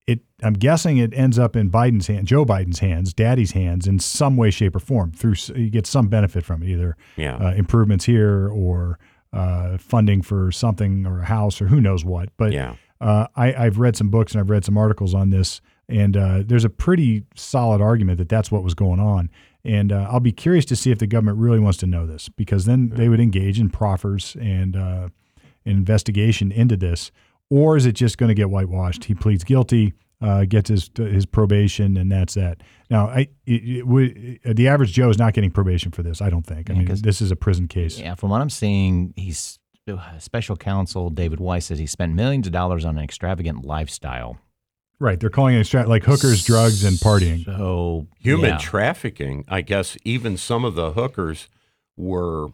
[0.06, 3.98] it I'm guessing it ends up in Biden's hand, Joe Biden's hands, Daddy's hands, in
[3.98, 5.12] some way, shape, or form.
[5.12, 7.36] Through you get some benefit from it, either Yeah.
[7.36, 8.98] uh, improvements here or
[9.32, 12.30] uh, funding for something or a house or who knows what.
[12.38, 12.76] But Yeah.
[13.02, 16.42] uh, I, I've read some books and I've read some articles on this, and uh,
[16.46, 19.28] there's a pretty solid argument that that's what was going on.
[19.64, 22.28] And uh, I'll be curious to see if the government really wants to know this,
[22.28, 25.08] because then they would engage in proffers and uh,
[25.64, 27.10] an investigation into this,
[27.50, 29.04] or is it just going to get whitewashed?
[29.04, 32.62] He pleads guilty, uh, gets his his probation, and that's that.
[32.88, 36.22] Now, I it, it, would- the average Joe is not getting probation for this.
[36.22, 36.70] I don't think.
[36.70, 37.98] I Yeah, mean, this is a prison case.
[37.98, 42.46] Yeah, from what I'm seeing, he's uh, special counsel David Weiss says he spent millions
[42.46, 44.38] of dollars on an extravagant lifestyle.
[45.00, 45.20] Right?
[45.20, 47.44] They're calling it extra- like hookers, drugs, and partying.
[47.44, 48.58] So Human yeah.
[48.58, 49.44] trafficking.
[49.48, 51.48] I guess even some of the hookers
[51.96, 52.48] were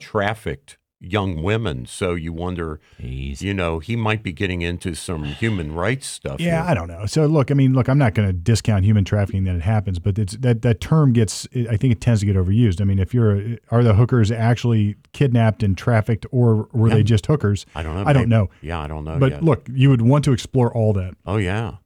[0.00, 1.84] trafficked young women.
[1.84, 3.42] So you wonder, Jeez.
[3.42, 6.40] you know, he might be getting into some human rights stuff.
[6.40, 6.70] Yeah, here.
[6.70, 7.06] I don't know.
[7.06, 9.98] So look, I mean, look, I'm not going to discount human trafficking that it happens,
[9.98, 11.46] but it's that that term gets.
[11.68, 12.80] I think it tends to get overused.
[12.80, 17.26] I mean, if you're, are the hookers actually kidnapped and trafficked, or were they just
[17.26, 17.66] hookers?
[17.74, 18.04] I don't know.
[18.06, 18.48] I don't know.
[18.60, 19.18] Yeah, I don't know.
[19.18, 19.44] But yet.
[19.44, 21.14] look, you would want to explore all that.
[21.26, 21.76] oh yeah,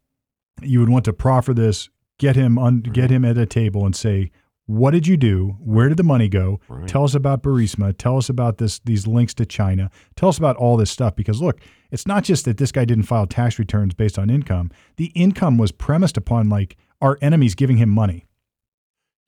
[0.63, 3.97] You would want to proffer this, get him un, get him at a table, and
[3.97, 4.31] say,
[4.67, 5.57] "What did you do?
[5.61, 6.61] Where did the money go?
[6.69, 6.87] Right.
[6.89, 7.97] Tell us about Burisma.
[7.97, 9.91] Tell us about this these links to China.
[10.17, 13.05] Tell us about all this stuff." Because look, it's not just that this guy didn't
[13.05, 14.71] file tax returns based on income.
[14.97, 18.25] The income was premised upon like our enemies giving him money,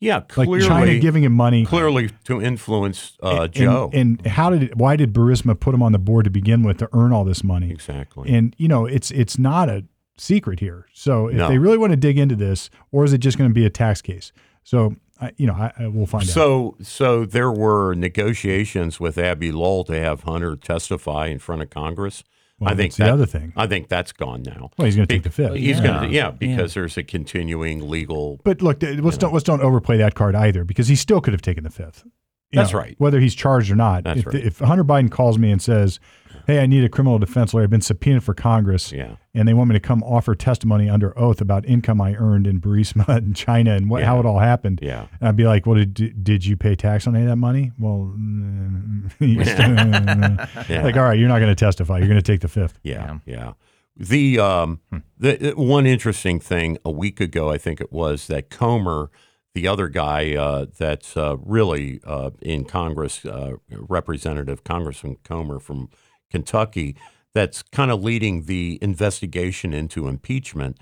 [0.01, 0.17] yeah.
[0.37, 1.67] like Clearly, China giving him money.
[1.67, 3.91] clearly to influence uh, and, Joe.
[3.93, 6.79] And how did it, why did Burisma put him on the board to begin with
[6.79, 7.71] to earn all this money?
[7.71, 8.31] exactly.
[8.33, 9.85] And you know, it's it's not a
[10.17, 10.87] secret here.
[10.93, 11.49] So if No.
[11.49, 13.71] they really want to dig into this, or is it just going to be a
[13.71, 14.33] tax case?
[14.65, 16.29] So I, you know, I, I will find out.
[16.29, 21.71] So, so there were negotiations with Abbe Lowell to have Hunter testify in front of
[21.71, 22.23] Congress.
[22.61, 23.53] Well, I think that's the that- other thing.
[23.57, 24.71] I think that's gone now.
[24.77, 25.55] Well, he's going to take the fifth.
[25.55, 25.83] He's Yeah.
[25.87, 26.31] going to, yeah, Yeah.
[26.33, 28.41] because there's a continuing legal.
[28.45, 31.43] But look, let's don't let's don't overplay that card either, because he still could have
[31.43, 32.05] taken the fifth.
[32.51, 32.95] You That's know, right.
[32.99, 34.05] Whether he's charged or not.
[34.05, 34.35] That's if, right.
[34.37, 36.01] if Hunter Biden calls me and says,
[36.47, 37.65] "Hey, I need a criminal defense lawyer.
[37.65, 41.19] I've been subpoenaed for Congress, Yeah, and they want me to come offer testimony under
[41.19, 44.81] oath about income I earned in Burisma and China and what, how it all happened."
[44.83, 47.37] yeah, And I'd be like, "Well, did, did you pay tax on any of that
[47.37, 48.13] money?" Well,
[49.21, 49.71] you still-
[50.69, 50.83] yeah.
[50.83, 51.99] like, all right, you're not going to testify.
[51.99, 52.79] You're going to take the fifth.
[52.83, 53.53] Yeah, yeah.
[53.97, 54.81] The um,
[55.19, 59.11] the uh, one interesting thing a week ago, I think it was that Comer,
[59.55, 65.89] the other guy uh, that's uh, really uh, in Congress, uh, Representative Congressman Comer from
[66.31, 66.97] Kentucky,
[67.35, 70.79] that's kind of leading the investigation into impeachment.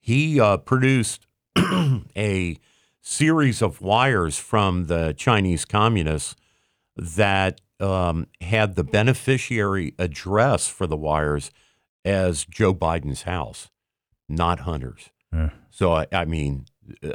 [0.00, 1.26] He uh, produced
[2.16, 2.56] a
[3.00, 6.36] series of wires from the Chinese communists
[6.96, 11.50] that um, had the beneficiary address for the wires
[12.04, 13.70] as Joe Biden's house,
[14.28, 15.10] not Hunter's.
[15.32, 15.50] Yeah.
[15.70, 16.66] So I, I mean,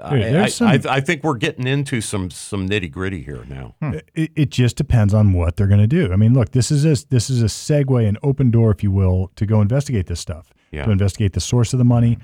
[0.02, 3.76] I, I, some- I, I think we're getting into some some nitty gritty here now.
[3.82, 3.96] Hmm.
[4.16, 6.12] It, it just depends on what they're going to do.
[6.12, 8.92] I mean, look, this is a this is a segue, an open door, if you
[8.92, 10.54] will, to go investigate this stuff.
[10.72, 10.86] Yeah.
[10.86, 12.18] To investigate the source of the money.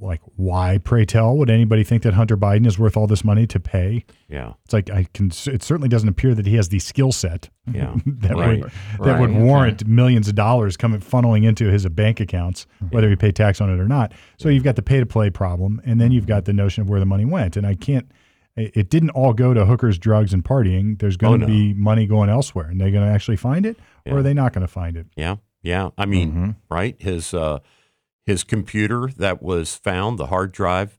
[0.00, 3.46] Like, why, pray tell, would anybody think that Hunter Biden is worth all this money
[3.46, 4.04] to pay?
[4.28, 5.28] Yeah, It's like I can.
[5.28, 8.60] It certainly doesn't appear that he has the skill set yeah, that Right.
[8.62, 8.72] would
[9.06, 9.42] that would Right, okay.
[9.44, 13.70] warrant millions of dollars coming funneling into his bank accounts, whether he paid tax on
[13.72, 14.12] it or not.
[14.36, 16.90] So you've got the pay to play problem, and then you've got the notion of
[16.90, 17.56] where the money went.
[17.56, 18.10] And I can't.
[18.56, 20.98] It it didn't all go to hookers, drugs, and partying.
[20.98, 21.54] There's going to Oh, no.
[21.54, 24.52] be money going elsewhere, and they're going to actually find it, or are they not
[24.52, 25.06] going to find it?
[25.16, 25.90] yeah, yeah.
[25.96, 26.50] I mean, Mm-hmm.
[26.74, 26.96] right?
[27.00, 27.60] His uh,
[28.26, 30.98] his computer that was found, the hard drive,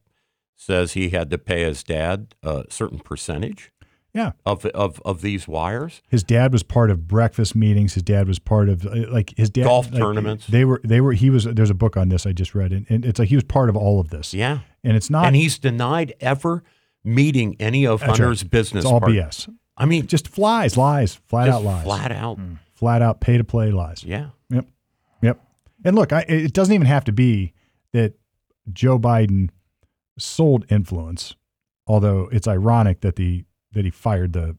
[0.56, 3.72] says he had to pay his dad a certain percentage
[4.14, 6.02] Yeah, of of of these wires.
[6.08, 7.94] his dad was part of breakfast meetings.
[7.96, 10.48] His dad was part of uh, like his dad Golf like, tournaments.
[10.48, 11.44] They were they were he was.
[11.44, 13.70] There's a book on this I just read, and, and it's like he was part
[13.70, 14.34] of all of this.
[14.34, 15.26] Yeah, and it's not.
[15.26, 16.64] and he's denied ever
[17.04, 18.50] meeting any of That's right.
[18.50, 18.84] Business.
[18.84, 19.50] it's all part- BS.
[19.78, 22.40] I mean, Just flies, lies, flat out lies, flat out.
[22.76, 24.06] flat out pay to play lies.
[24.06, 24.66] Yeah, Yep.
[25.86, 27.54] And look, I, it doesn't even have to be
[27.94, 28.14] that
[28.74, 29.50] Joe Biden
[30.20, 31.36] sold influence,
[31.88, 34.58] although it's ironic that the that he fired the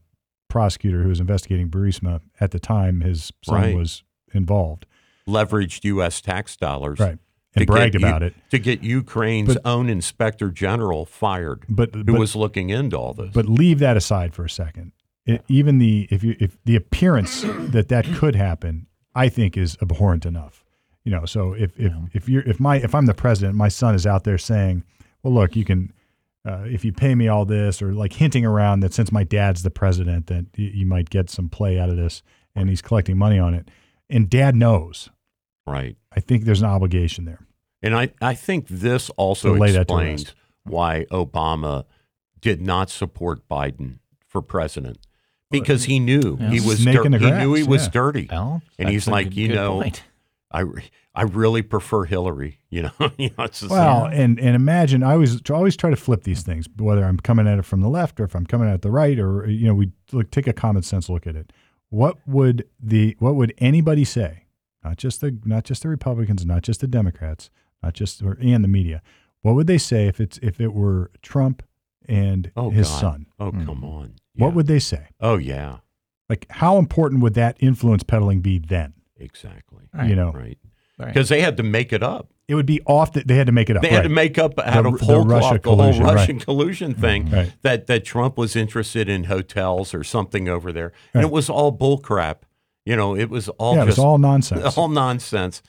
[0.48, 3.74] prosecutor who was investigating Burisma at the time his son Right.
[3.76, 4.86] was involved.
[5.26, 6.20] leveraged U.S.
[6.20, 7.00] tax dollars.
[7.00, 7.18] Right.
[7.54, 8.34] to And bragged about it.
[8.50, 13.14] to get Ukraine's But- own inspector general fired, But who but, was looking into all
[13.14, 13.30] this.
[13.32, 14.92] but leave that aside for a second.
[15.24, 19.76] It, even the if you if the appearance that that could happen, I think is
[19.82, 20.64] abhorrent enough.
[21.06, 23.94] You know, so if if if you're if my if I'm the president, my son
[23.94, 24.82] is out there saying,
[25.22, 25.92] "Well, look, you can
[26.44, 29.62] uh, if you pay me all this," or like hinting around that since my dad's
[29.62, 32.24] the president, that you, you might get some play out of this,
[32.56, 33.68] and he's collecting money on it,
[34.10, 35.08] and dad knows.
[35.64, 35.96] right.
[36.10, 37.46] I think there's an obligation there.
[37.82, 41.84] And I, I think this also So lay that explains why Obama
[42.40, 44.98] did not support Biden for president
[45.52, 47.90] because he knew he was Snake dir- he knew he was yeah.
[47.90, 48.26] dirty.
[48.28, 50.02] Well, and he's like, you know, point.
[50.56, 50.64] I,
[51.14, 52.60] I really prefer Hillary.
[52.70, 56.42] You know, you know Well, and and imagine I always always try to flip these
[56.42, 58.90] things, whether I'm coming at it from the left or if I'm coming at the
[58.90, 61.52] right, or you know, we look take a common sense look at it.
[61.90, 64.44] What would the what would anybody say?
[64.82, 67.50] Not just the not just the Republicans, not just the Democrats,
[67.82, 69.02] not just or, and the media.
[69.42, 71.62] What would they say if it's if it were Trump
[72.08, 73.00] and Oh, his God.
[73.00, 73.26] son?
[73.38, 73.64] Oh, hmm.
[73.64, 74.14] come on.
[74.34, 75.08] What would they say?
[75.20, 75.78] Oh, yeah,
[76.28, 78.92] Like, how important would that influence peddling be then?
[79.18, 79.84] Exactly.
[79.94, 80.08] Right.
[80.10, 80.58] You know, Right.
[80.98, 81.08] Right.
[81.08, 82.32] Because they had to make it up.
[82.48, 83.82] it would be off that they had to make it up.
[83.82, 86.04] They had to make up out The- of the whole Russia cloth the whole collusion,
[86.04, 86.14] right.
[86.14, 87.52] Russian collusion thing Right.
[87.62, 91.76] that that Trump was interested in hotels or something over there, and it was all
[91.76, 92.36] bullcrap.
[92.86, 94.76] You know, it was all yeah, it just was all nonsense.
[94.78, 95.60] all nonsense.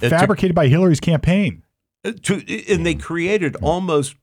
[0.00, 1.62] Uh, to- Fabricated by Hillary's campaign.
[2.04, 4.16] uh, to, and they created almost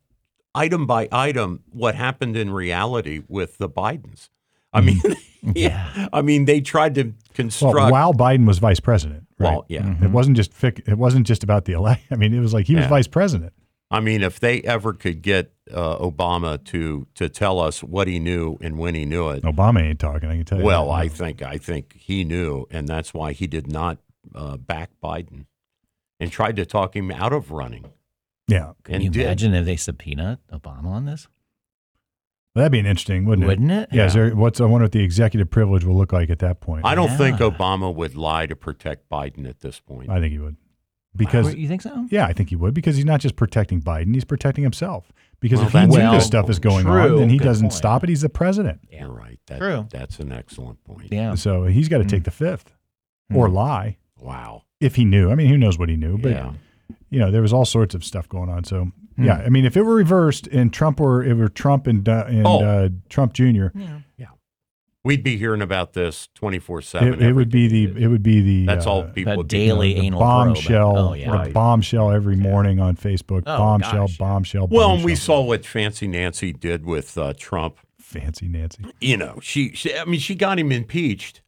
[0.53, 4.27] item by item what happened in reality with the Bidens.
[4.73, 5.01] I mean,
[5.55, 7.91] yeah, I mean, they tried to Well, construct.
[7.91, 9.25] while Biden was vice president.
[9.39, 9.51] Right?
[9.51, 9.95] Well, yeah.
[10.03, 12.05] It wasn't just fic- it wasn't just about the election.
[12.11, 12.89] I mean, it was like he was Yeah.
[12.89, 13.53] vice president.
[13.91, 18.19] I mean, if they ever could get uh, Obama to to tell us what he
[18.19, 20.29] knew and when he knew it, Obama ain't talking.
[20.29, 20.63] I can tell you.
[20.65, 20.93] well, that.
[20.93, 23.97] I think I think he knew, and that's why he did not
[24.35, 25.45] uh, back Biden
[26.19, 27.85] and tried to talk him out of running.
[28.47, 29.23] yeah, Can and you did.
[29.25, 31.27] imagine if they subpoena Obama on this?
[32.59, 33.47] Well, that'd be an interesting, wouldn't, it?
[33.47, 33.89] Wouldn't it?
[33.91, 34.05] Yeah.
[34.05, 36.85] Is there, what's I wonder what the executive privilege will look like at that point.
[36.85, 40.09] I don't think Obama would lie to protect Biden at this point.
[40.09, 40.55] I think he would,
[41.15, 42.05] because you think so?
[42.09, 45.11] yeah, I think he would because he's not just protecting Biden; he's protecting himself.
[45.41, 47.13] Because Well, if he knew a this stuff is going True.
[47.13, 47.73] on, then he Good doesn't point.
[47.73, 48.09] stop it.
[48.09, 49.03] He's the president, Yeah.
[49.05, 49.39] You're right.
[49.47, 49.87] That, True.
[49.89, 51.13] That's an excellent point.
[51.13, 51.35] Yeah.
[51.35, 52.73] so he's got to take the fifth
[53.33, 53.53] or Hmm.
[53.55, 54.63] lie Wow.
[54.81, 55.31] if he knew.
[55.31, 56.17] I mean, who knows what he knew?
[56.17, 56.51] But yeah.
[57.09, 58.65] you know, there was all sorts of stuff going on.
[58.65, 59.25] So Hmm.
[59.25, 62.25] yeah, I mean, if it were reversed and Trump were it were Trump and uh,
[62.27, 62.63] and Oh.
[62.63, 63.67] uh, Trump Jr.,
[64.17, 64.27] yeah,
[65.03, 67.13] We'd be hearing about this 24 7.
[67.13, 69.47] it, it would be the it would be the That's all uh, people That would
[69.47, 70.05] be daily doing.
[70.07, 70.97] anal bombshell.
[70.97, 71.31] Oh, yeah.
[71.31, 71.53] the Right.
[71.53, 73.43] bombshell every morning on Facebook.
[73.47, 74.17] Oh, bombshell, gosh.
[74.17, 77.77] bombshell, Well, and we saw what Fancy Nancy did with uh, Trump.
[77.97, 78.83] fancy Nancy.
[78.99, 81.41] You know, she, she, I mean, she got him impeached.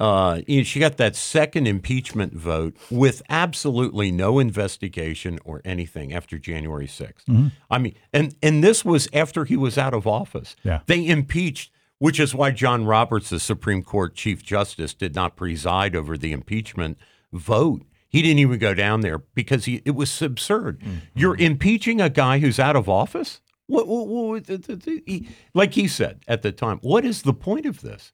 [0.00, 6.12] Uh, you know, she got that second impeachment vote with absolutely no investigation or anything
[6.14, 7.24] after January 6th.
[7.28, 7.48] Mm-hmm.
[7.70, 10.56] I mean, and and this was after he was out of office.
[10.62, 10.80] Yeah.
[10.86, 15.94] They impeached, which is why John Roberts, the Supreme Court Chief Justice, did not preside
[15.94, 16.96] over the impeachment
[17.32, 17.82] vote.
[18.08, 20.82] He didn't even go down there because he, it was absurd.
[21.14, 23.40] You're impeaching a guy who's out of office?
[23.66, 28.12] What, what, what- like he said at the time, what is the point of this?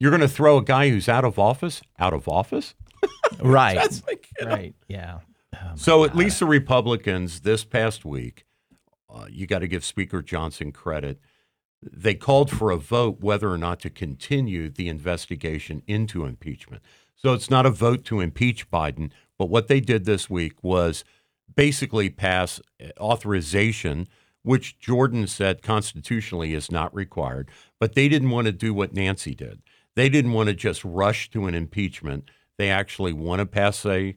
[0.00, 2.74] You're going to throw a guy who's out of office out of office?
[3.40, 3.76] Right.
[3.76, 4.50] That's like, you know.
[4.50, 4.74] right.
[4.88, 5.18] Yeah.
[5.54, 8.44] Oh, So at least the Republicans this past week,
[9.08, 11.20] uh, you got to give Speaker Johnson credit.
[11.80, 16.82] They called for a vote whether or not to continue the investigation into impeachment.
[17.14, 21.04] So it's not a vote to impeach Biden, but what they did this week was
[21.54, 22.60] basically pass
[22.98, 24.08] authorization,
[24.42, 27.48] which Jordan said constitutionally is not required.
[27.78, 29.62] But they didn't want to do what Nancy did.
[29.98, 32.30] They didn't want to just rush to an impeachment.
[32.56, 34.16] They actually want to pass a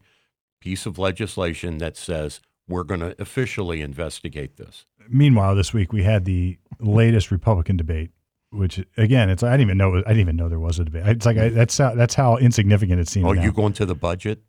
[0.60, 4.86] piece of legislation that says we're going to officially investigate this.
[5.10, 8.12] Meanwhile, this week we had the latest Republican debate,
[8.52, 11.08] which again, it's I didn't even know I didn't even know there was a debate.
[11.08, 13.26] It's like I, that's how, that's how insignificant it seems.
[13.26, 13.42] Oh, now.
[13.42, 14.44] you going to the budget?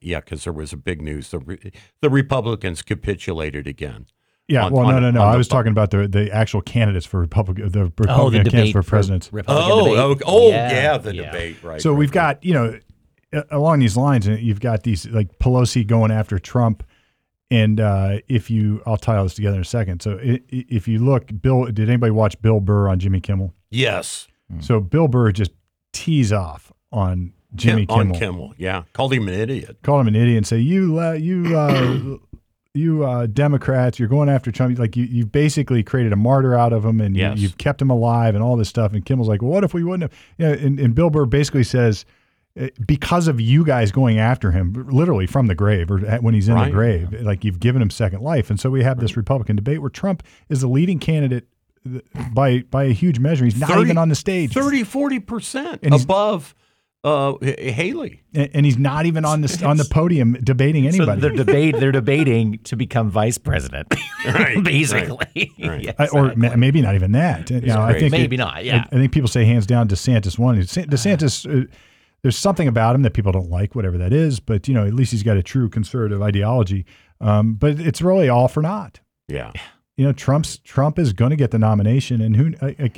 [0.00, 1.30] Yeah, because there was a big news.
[1.30, 4.06] The, the Republicans capitulated again.
[4.48, 5.20] Yeah, on- well, no, on- no, no.
[5.22, 8.30] on I was bu- talking about the the actual candidates for Republican, the Republican Oh,
[8.30, 9.30] the candidates debate for presidents.
[9.32, 10.22] Republican Oh, debate.
[10.26, 11.22] oh, oh, yeah, the yeah.
[11.26, 11.80] debate, right.
[11.82, 12.40] so right, we've right.
[12.40, 12.78] got you know
[13.50, 16.82] along these lines, and you've got these like Pelosi going after Trump,
[17.50, 20.00] and uh, if you, I'll tie all this together in a second.
[20.00, 23.52] So i- i- if you look, Bill, did anybody watch Bill Burr on Jimmy Kimmel?
[23.70, 24.28] Yes.
[24.60, 25.50] So Bill Burr just
[25.92, 28.84] tees off on Jimmy Kim- Kimmel, On Kimmel, yeah.
[28.94, 29.76] Called him an idiot.
[29.82, 31.54] called him an idiot, and say you la- you.
[31.54, 32.16] Uh,
[32.78, 34.78] You uh, Democrats, you're going after Trump.
[34.78, 37.38] Like you, you've basically created a martyr out of him, and you, Yes.
[37.38, 38.92] you've kept him alive, and all this stuff.
[38.92, 41.26] And Kimmel's like, well, "What if we wouldn't have?" You know, and, and Bill Burr
[41.26, 42.04] basically says,
[42.56, 46.48] eh, because of you guys going after him, literally from the grave, or when he's
[46.48, 46.66] in Right.
[46.66, 48.48] the grave, like you've given him second life.
[48.50, 51.46] And so we have this Republican debate where Trump is the leading candidate
[52.32, 53.44] by by a huge measure.
[53.44, 56.54] He's not 30 even on the stage, 30, 40% And he's- above
[57.04, 58.22] uh, Haley.
[58.34, 61.20] and, and he's not even on the on the podium debating So anybody.
[61.20, 61.76] they're debate.
[61.78, 63.94] They're debating to become vice president,
[64.26, 65.52] Right, basically.
[65.62, 65.80] right.
[65.84, 67.50] Yeah, I- or ma- maybe not even that.
[67.50, 68.64] Now, I think maybe it- not.
[68.64, 68.84] Yeah.
[68.90, 70.56] I, I think people say hands down DeSantis won.
[70.60, 71.66] DeSan- DeSantis, uh,
[72.22, 74.40] there's something about him that people don't like, whatever that is.
[74.40, 76.84] But you know, at least he's got a true conservative ideology.
[77.20, 79.00] Um, but it's really all for naught.
[79.28, 79.52] Yeah.
[79.96, 82.92] You know, Trump's Trump is going to get the nomination, and who I, I,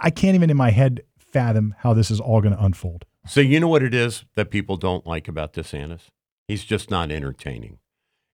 [0.00, 3.04] I can't even in my head fathom how this is all going to unfold.
[3.26, 6.08] So you know what it is that people don't like about DeSantis?
[6.48, 7.78] He's just not entertaining.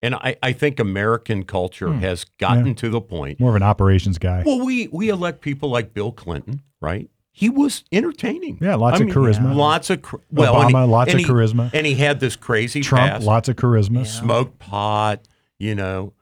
[0.02, 1.98] And I, I think American culture Hmm.
[2.00, 2.74] has gotten Yeah.
[2.74, 3.40] to the point.
[3.40, 4.42] More of an operations guy.
[4.46, 7.08] Well, we we elect people like Bill Clinton, right?
[7.32, 8.58] He was entertaining.
[8.60, 9.54] Yeah, lots I of mean, charisma.
[9.56, 11.70] Lots of well, and he- lots of he- charisma.
[11.74, 13.26] and he had this crazy Trump, past.
[13.26, 14.06] lots of charisma.
[14.06, 15.26] smoked pot,
[15.58, 16.12] you know,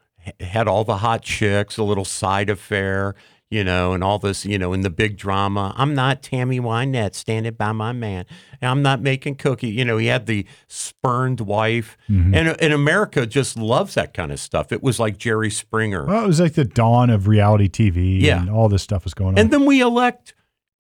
[0.40, 3.14] had all the hot chicks, a little side affair,
[3.50, 5.72] you know, and all this, you know, in the big drama.
[5.76, 8.24] I'm not Tammy Wynette standing by my man.
[8.60, 9.68] I'm not making cookie.
[9.68, 11.96] You know, he had the spurned wife.
[12.08, 12.34] Mm-hmm.
[12.34, 14.72] And, and America just loves that kind of stuff.
[14.72, 16.04] It was like Jerry Springer.
[16.06, 18.40] Well, it was like the dawn of reality TV, Yeah.
[18.40, 19.38] and all this stuff was going on.
[19.38, 20.34] And then we elect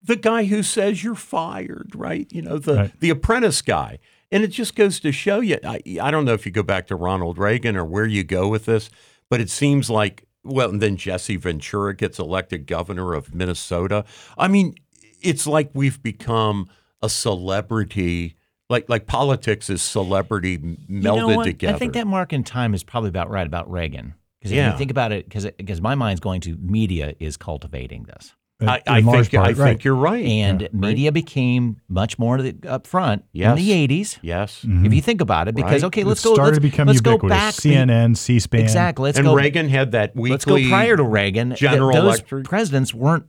[0.02, 2.26] the guy who says you're fired, right?
[2.32, 3.00] You know, the Right.
[3.00, 3.98] the apprentice guy.
[4.30, 5.58] And it just goes to show you.
[5.62, 8.48] I, I don't know if you go back to Ronald Reagan or where you go
[8.48, 8.88] with this,
[9.28, 14.04] but it seems like well, and then Jesse Ventura gets elected governor of Minnesota.
[14.36, 14.74] I mean,
[15.20, 16.68] it's like we've become
[17.02, 18.36] a celebrity.
[18.70, 21.74] Like like politics is celebrity m- You melded know together.
[21.74, 24.14] I think that mark in time is probably about right about Reagan.
[24.38, 24.72] Because if Yeah.
[24.72, 28.34] you think about it, because because my mind's going to media is cultivating this,
[28.68, 30.24] I, I large think I part, think you're right.
[30.24, 33.50] and Yeah, media became much more to the, up front Yes.
[33.58, 34.18] in the '80s.
[34.22, 34.60] yes.
[34.66, 34.86] Mm-hmm.
[34.86, 35.84] If you think about it, because Right.
[35.88, 36.34] okay, let's go.
[36.34, 37.36] started Let's, to become let's go ubiquitous.
[37.38, 37.54] back.
[37.54, 38.60] CNN, C-SPAN.
[38.60, 39.04] exactly.
[39.04, 39.34] Let's and go.
[39.34, 40.30] Reagan had that weekly.
[40.30, 41.48] let's go prior to Reagan.
[41.50, 42.44] th- General those Electric.
[42.44, 43.24] presidents weren't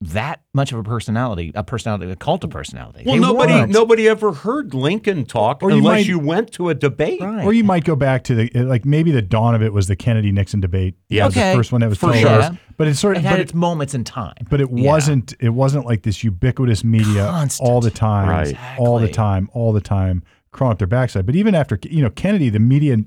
[0.00, 3.02] that much of a personality, a personality, a cult of personality.
[3.04, 3.72] Well, They nobody weren't.
[3.72, 7.20] nobody ever heard Lincoln talk Or you unless might- you went to a debate.
[7.20, 7.44] Right.
[7.44, 9.96] Or you might go back to the like maybe the dawn of it was the
[9.96, 10.94] Kennedy Nixon debate.
[11.08, 11.22] Yeah.
[11.22, 11.50] That was Okay.
[11.50, 12.52] the first one that was For televised.
[12.52, 12.58] sure.
[12.76, 14.34] But it's sort It of had but its it, moments in time.
[14.48, 14.86] but it Yeah.
[14.88, 17.68] wasn't it wasn't like this ubiquitous media Constant.
[17.68, 18.56] all the time, Right.
[18.78, 21.26] all the time, all the time, crawling up their backside.
[21.26, 22.98] But even after you know Kennedy, the media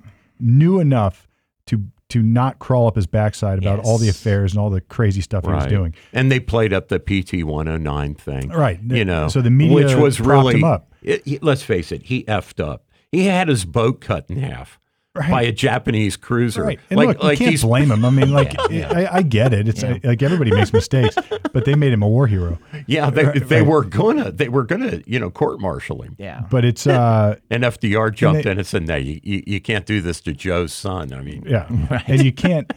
[0.41, 1.25] knew enough
[1.67, 5.21] to to not crawl up his backside about all the affairs and all the crazy
[5.21, 5.95] stuff he was doing.
[6.13, 8.49] And they played up the PT 109 thing.
[8.49, 8.79] Right.
[8.83, 9.27] You know.
[9.27, 10.91] So the media which was really him up.
[11.01, 12.85] it- he- let's face it, he effed up.
[13.11, 14.79] He had his boat cut in half
[15.13, 15.29] Right.
[15.29, 16.63] by a Japanese cruiser.
[16.63, 16.79] Right.
[16.89, 18.05] And like look, like you can't these blame him.
[18.05, 19.67] I mean, like, I, I get it.
[19.67, 19.97] It's Yeah.
[20.05, 21.17] like everybody makes mistakes,
[21.51, 22.57] but they made him a war hero.
[22.87, 26.15] Yeah, they, Right, they were gonna they were gonna, you know, court martial him.
[26.17, 26.43] yeah.
[26.49, 29.85] But it's, uh, And FDR jumped they- in and said, No, you, you, you can't
[29.85, 31.11] do this to Joe's son.
[31.11, 31.67] I mean yeah.
[32.07, 32.71] And you can't,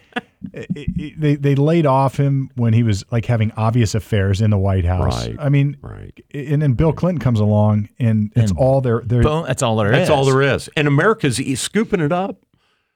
[0.52, 4.50] it- it- they, they laid off him when he was like having obvious affairs in
[4.50, 5.26] the White House.
[5.28, 5.36] Right.
[5.38, 6.18] I mean, Right.
[6.34, 9.00] and then Bill Clinton comes along and it's And all there.
[9.04, 9.98] their, Boom, that's all there is.
[9.98, 10.68] That's all there is.
[10.76, 12.38] And America's scooping it up.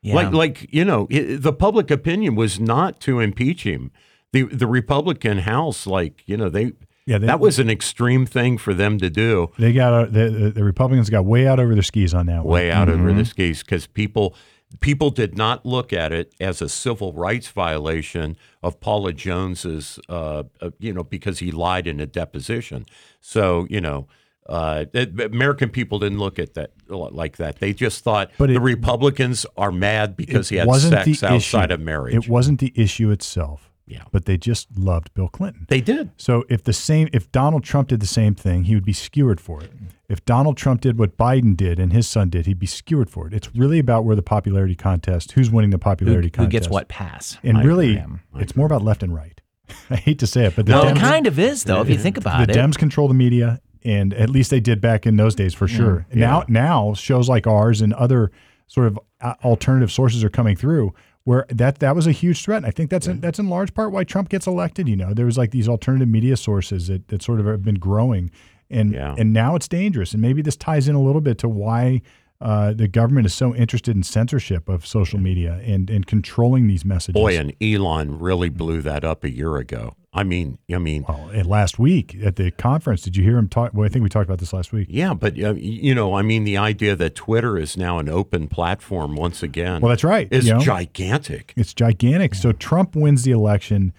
[0.02, 0.14] Yeah.
[0.14, 3.90] Like, like you know, i the public opinion was not to impeach him.
[4.32, 6.72] The the Republican House, like you know, they,
[7.06, 9.50] Yeah, they- that was an extreme thing for them to do.
[9.58, 12.44] they got, uh, the, the, the Republicans got way out over their skis on that
[12.44, 12.52] one.
[12.54, 13.18] Way out over Mm-hmm.
[13.18, 14.34] the skis because people
[14.80, 20.44] people did not look at it as a civil rights violation of Paula Jones's, uh,
[20.60, 22.86] uh, you know, because he lied in a deposition.
[23.20, 24.06] So you know.
[24.50, 27.58] Uh, it- American people didn't look at that like that.
[27.58, 31.74] They just thought But the Republicans are mad because he had sex outside issue.
[31.74, 32.14] of marriage.
[32.14, 33.70] It wasn't the issue itself.
[33.88, 34.02] Yeah.
[34.12, 35.66] But they just loved Bill Clinton.
[35.68, 36.10] They did.
[36.16, 39.40] So if the same, if Donald Trump did the same thing, he would be skewered
[39.40, 39.72] for it.
[40.08, 43.26] If Donald Trump did what Biden did and his son did, he'd be skewered for
[43.26, 43.34] it.
[43.34, 46.68] It's really about where the popularity contest, who's winning the popularity who contest, Who gets
[46.68, 47.38] what pass?
[47.42, 48.02] and I really,
[48.36, 49.40] it's more about left and right.
[49.90, 51.88] I hate to say it, but the Well, Dems, it kind of is though, if
[51.90, 52.54] you think about the it.
[52.54, 55.68] The Dems control the media, and at least they did back in those days for
[55.68, 56.06] sure.
[56.12, 58.30] Now, now shows like ours and other
[58.66, 60.94] sort of uh, alternative sources are coming through.
[61.28, 62.56] Where that that was a huge threat.
[62.58, 64.88] And I think that's in, that's in large part why Trump gets elected.
[64.88, 67.74] You know, there was like these alternative media sources that, that sort of have been
[67.88, 68.30] growing,
[68.70, 69.14] and Yeah.
[69.18, 70.12] and now it's dangerous.
[70.14, 72.00] And maybe this ties in a little bit to why
[72.40, 76.84] uh, the government is so interested in censorship of social media and and controlling these
[76.86, 77.20] messages.
[77.20, 79.96] Boy, and Elon really blew that up a year ago.
[80.18, 83.48] I mean, I mean, Well, and last week at the conference, did you hear him
[83.48, 83.72] talk?
[83.72, 84.88] Well, I think we talked about this last week.
[84.90, 88.48] yeah, but uh, you know, I mean, the idea that Twitter is now an open
[88.48, 90.28] platform once again Well, that's right.
[90.30, 90.60] is you know?
[90.60, 91.54] gigantic.
[91.56, 92.34] It's gigantic.
[92.34, 93.92] So Trump wins the election,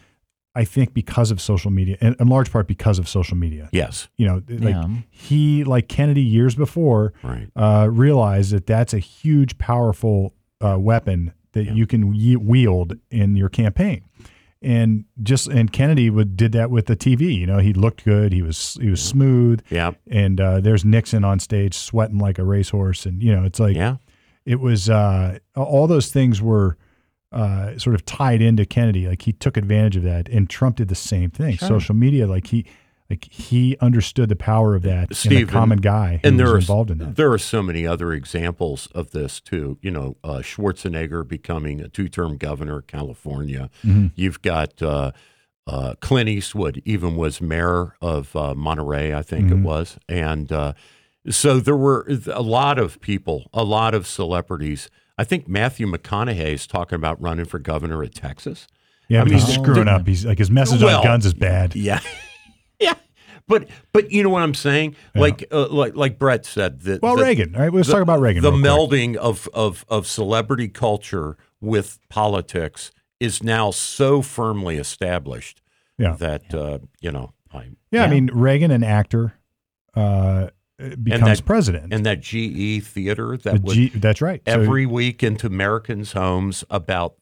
[0.55, 3.69] I think, because of social media, and in large part because of social media.
[3.71, 4.87] Yes, You know, like Yeah.
[5.09, 7.47] he, like Kennedy years before, right.
[7.55, 13.35] uh, realized that that's a huge, powerful uh, weapon that you can ye- wield in
[13.35, 14.01] your campaign.
[14.61, 17.33] And just and Kennedy would did that with the TV.
[17.33, 18.33] You know, he looked good.
[18.33, 19.61] He was he was smooth.
[19.69, 23.59] Yeah, And uh, there's Nixon on stage sweating like a racehorse, and you know, it's
[23.59, 23.95] like yeah,
[24.45, 26.77] it was uh, all those things were
[27.31, 29.07] uh, sort of tied into Kennedy.
[29.07, 31.57] Like he took advantage of that, and Trump did the same thing.
[31.67, 32.65] Social media, like he,
[33.09, 36.53] Like he understood the power of that in Steve, common guy who and there was
[36.53, 37.15] are involved in that.
[37.15, 39.79] there are so many other examples of this too.
[39.81, 43.69] You know, uh, Schwarzenegger becoming a two-term governor of California.
[43.83, 44.07] Mm-hmm.
[44.15, 45.11] You've got uh,
[45.65, 49.59] uh, Clint Eastwood, even was mayor of uh, Monterey, I think Mm-hmm.
[49.59, 50.73] it was, and uh,
[51.29, 54.89] so there were a lot of people, a lot of celebrities.
[55.17, 58.67] I think Matthew McConaughey is talking about running for governor of Texas.
[59.09, 60.05] Yeah, I mean, he's screwing up.
[60.07, 61.75] He's like his message Well, on guns is bad.
[61.75, 61.99] Yeah,
[62.89, 62.93] yeah,
[63.47, 64.95] but but you know what I'm saying?
[65.15, 67.55] Like uh, like like Brett said, that Well, the- Reagan.
[67.55, 68.43] All right, let's talk about Reagan.
[68.43, 68.71] the real quick.
[69.01, 75.61] melding of, of, of celebrity culture with politics is now so firmly established
[75.97, 76.13] Yeah.
[76.19, 79.33] that uh, you know I, Yeah, I mean Reagan, an actor,
[79.95, 80.49] uh,
[81.03, 81.93] becomes that- president.
[81.93, 84.41] and that GE theater The that would that's right.
[84.47, 87.15] So- every week into Americans' homes about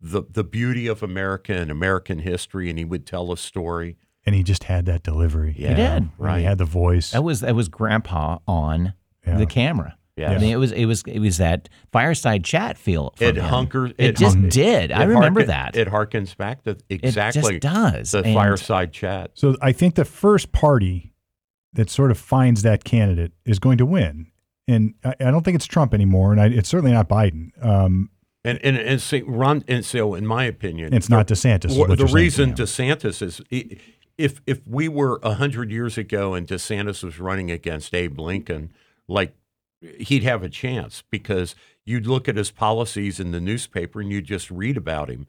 [0.00, 3.96] the the beauty of America and American history, and he would tell a story.
[4.26, 5.54] And he just had that delivery.
[5.58, 6.08] Yeah, he did.
[6.18, 6.38] Right.
[6.38, 7.10] He had the voice.
[7.12, 8.94] That was that was Grandpa on
[9.26, 9.36] Yeah.
[9.38, 9.96] the camera.
[10.16, 10.30] Yeah.
[10.30, 13.12] I mean, it was it was it was that fireside chat feel.
[13.16, 13.44] from It him.
[13.44, 13.92] hunkers.
[13.98, 14.92] It, just hun- did.
[14.92, 15.76] I it remember harken- that.
[15.76, 18.10] It harkens back to It exactly just does.
[18.12, 19.32] the And- fireside chat.
[19.34, 21.12] so I think the first party
[21.72, 24.28] that sort of finds that candidate is going to win.
[24.68, 27.50] And I, I don't think it's Trump anymore, and I, it's certainly not Biden.
[27.64, 28.10] Um,
[28.44, 31.70] And and and see, Ron, and so in my opinion, it's not DeSantis.
[31.70, 32.14] is the you're saying.
[32.14, 33.76] reason DeSantis is i-
[34.18, 38.72] if if we were hundred years ago and DeSantis was running against Abe Lincoln,
[39.08, 39.34] like
[39.98, 41.54] he'd have a chance because
[41.84, 45.26] you'd look at his policies in the newspaper and you'd just read about him,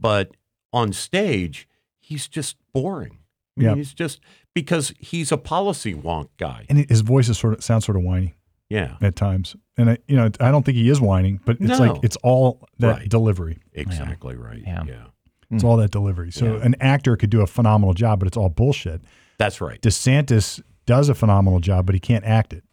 [0.00, 0.36] but
[0.72, 1.68] on stage
[2.00, 3.18] he's just boring.
[3.56, 3.74] I mean, Yeah.
[3.74, 4.20] he's just
[4.54, 6.64] because he's a policy wonk guy.
[6.70, 8.34] and his voice is sort of sounds sort of whiny
[8.70, 9.56] Yeah, at times.
[9.76, 11.92] And I, you know, I don't think he is whining, but it's No.
[11.92, 13.08] like it's all that Right.
[13.08, 13.58] delivery.
[13.72, 14.62] exactly right.
[14.62, 14.84] Yeah.
[14.86, 15.04] yeah,
[15.50, 16.30] It's all that delivery.
[16.30, 16.62] So Yeah.
[16.64, 19.00] an actor could do a phenomenal job, but it's all bullshit.
[19.38, 19.80] that's right.
[19.80, 22.64] DeSantis does a phenomenal job, but he can't act it.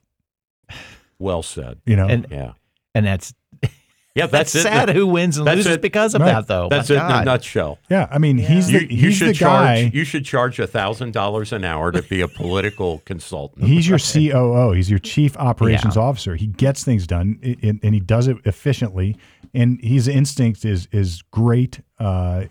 [1.19, 1.79] Well said.
[1.85, 2.53] You know, and Yeah,
[2.93, 3.33] and that's
[4.15, 4.27] yeah.
[4.27, 4.61] that's, That's, it.
[4.63, 4.89] sad.
[4.89, 5.81] Who wins and That's loses it.
[5.81, 6.33] because of Right.
[6.33, 6.67] that, though.
[6.69, 7.79] That's My it in a nutshell.
[7.89, 8.07] yeah.
[8.11, 9.65] I mean, he's You, the you he's should the charge.
[9.65, 9.91] guy.
[9.93, 13.65] You should charge a thousand dollars an hour to be a political consultant.
[13.65, 14.71] He's your COO.
[14.73, 16.01] He's your chief operations Yeah.
[16.01, 16.35] officer.
[16.35, 19.15] He gets things done, and, and he does it efficiently.
[19.53, 21.79] And his instinct is is great.
[21.97, 22.45] Uh,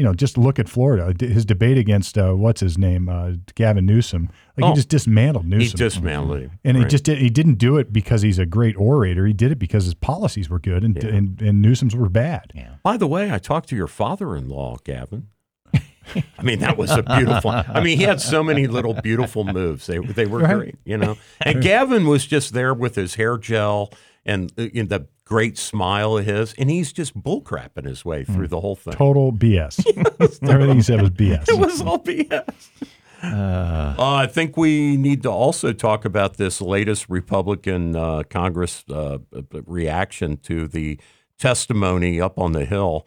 [0.00, 1.12] you know, just look at Florida.
[1.24, 4.30] His debate against uh, what's his name, uh, Gavin Newsom.
[4.56, 4.74] Like he Oh.
[4.74, 5.60] just dismantled Newsom.
[5.60, 5.78] he Newsom.
[5.78, 7.18] dismantled him, and he just did.
[7.18, 9.26] He didn't do it because he's a great orator.
[9.26, 11.10] He did it because his policies were good, and Yeah.
[11.10, 12.52] and, and Newsom's were bad.
[12.54, 12.76] Yeah.
[12.82, 15.26] By the way, I talked to your father-in-law, Gavin.
[16.38, 17.50] I mean, that was a beautiful.
[17.50, 19.86] I mean, he had so many little beautiful moves.
[19.86, 20.54] They they were Right.
[20.56, 21.16] great, you know.
[21.44, 23.92] And Gavin was just there with his hair gel
[24.26, 28.60] and in the great smile of his, and he's just bullcrapping his way through the
[28.60, 28.92] whole thing.
[28.94, 29.78] Total BS.
[30.42, 31.48] Everything he said was BS.
[31.48, 32.68] It was all BS.
[33.22, 39.18] Uh, I think we need to also talk about this latest Republican uh, Congress uh,
[39.66, 40.98] reaction to the
[41.38, 43.06] testimony up on the Hill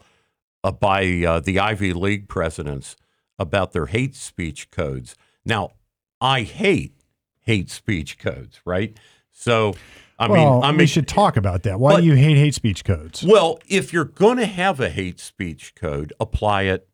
[0.62, 2.96] uh, by uh, the Ivy League presidents
[3.38, 5.14] about their hate speech codes.
[5.44, 5.72] Now,
[6.20, 6.94] I hate
[7.40, 8.96] hate speech codes, right?
[9.30, 9.74] So,
[10.18, 11.80] I well, mean, I we should talk about that.
[11.80, 13.22] Why but- do you hate hate speech codes?
[13.24, 16.88] well, if you're going to have a hate speech code, apply it.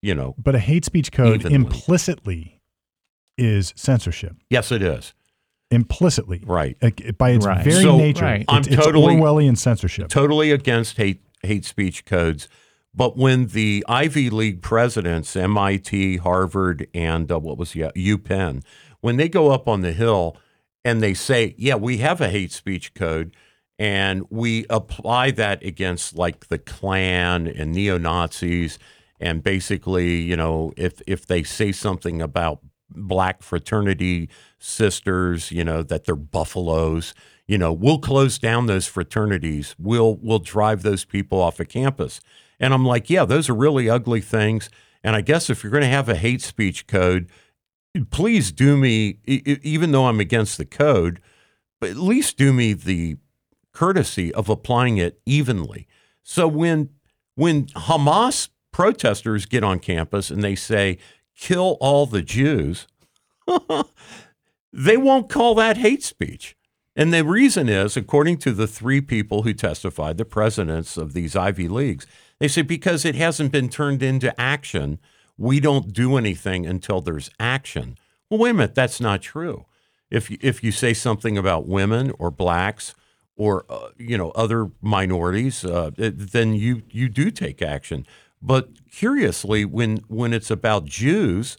[0.00, 1.54] You know, But a hate speech code Evenly.
[1.56, 2.60] implicitly
[3.36, 4.36] is censorship.
[4.48, 5.12] yes, it is
[5.70, 6.76] Implicitly, right.
[6.80, 7.62] Like, by its Right.
[7.62, 8.40] very So, nature, right.
[8.40, 10.08] it's, I'm it's totally- Orwellian censorship.
[10.08, 12.48] totally against hate hate speech codes.
[12.94, 18.62] But when the Ivy League presidents, MIT, Harvard, and uh, what was the UPenn,
[19.00, 20.36] when they go up on the hill
[20.84, 23.34] and they say, "Yeah, we have a hate speech code,"
[23.78, 28.78] and we apply that against like the Klan and neo Nazis,
[29.20, 32.60] and basically, you know, if if they say something about
[32.90, 37.14] black fraternity sisters, you know, that they're buffaloes,
[37.46, 39.74] you know, we'll close down those fraternities.
[39.78, 42.20] We'll we'll drive those people off of campus.
[42.60, 44.68] And I'm like, yeah, those are really ugly things.
[45.04, 47.30] And I guess if you're going to have a hate speech code,
[48.06, 51.20] please do me, even though I'm against the code,
[51.80, 53.16] but at least do me the
[53.72, 55.86] courtesy of applying it evenly.
[56.22, 56.90] So when
[57.34, 60.98] when Hamas protesters get on campus and they say,
[61.36, 62.88] kill all the Jews,
[64.72, 66.56] they won't call that hate speech.
[66.96, 71.36] And the reason is, according to the three people who testified, the presidents of these
[71.36, 72.08] Ivy Leagues,
[72.40, 74.98] they say because it hasn't been turned into action,
[75.38, 77.96] we don't do anything until there's action.
[78.28, 79.64] Well, wait a minute, that's not true.
[80.10, 82.94] If you, if you say something about women or blacks
[83.36, 88.06] or uh, you know other minorities, uh, it- then you you do take action.
[88.42, 91.56] But curiously, when when it's about Jews,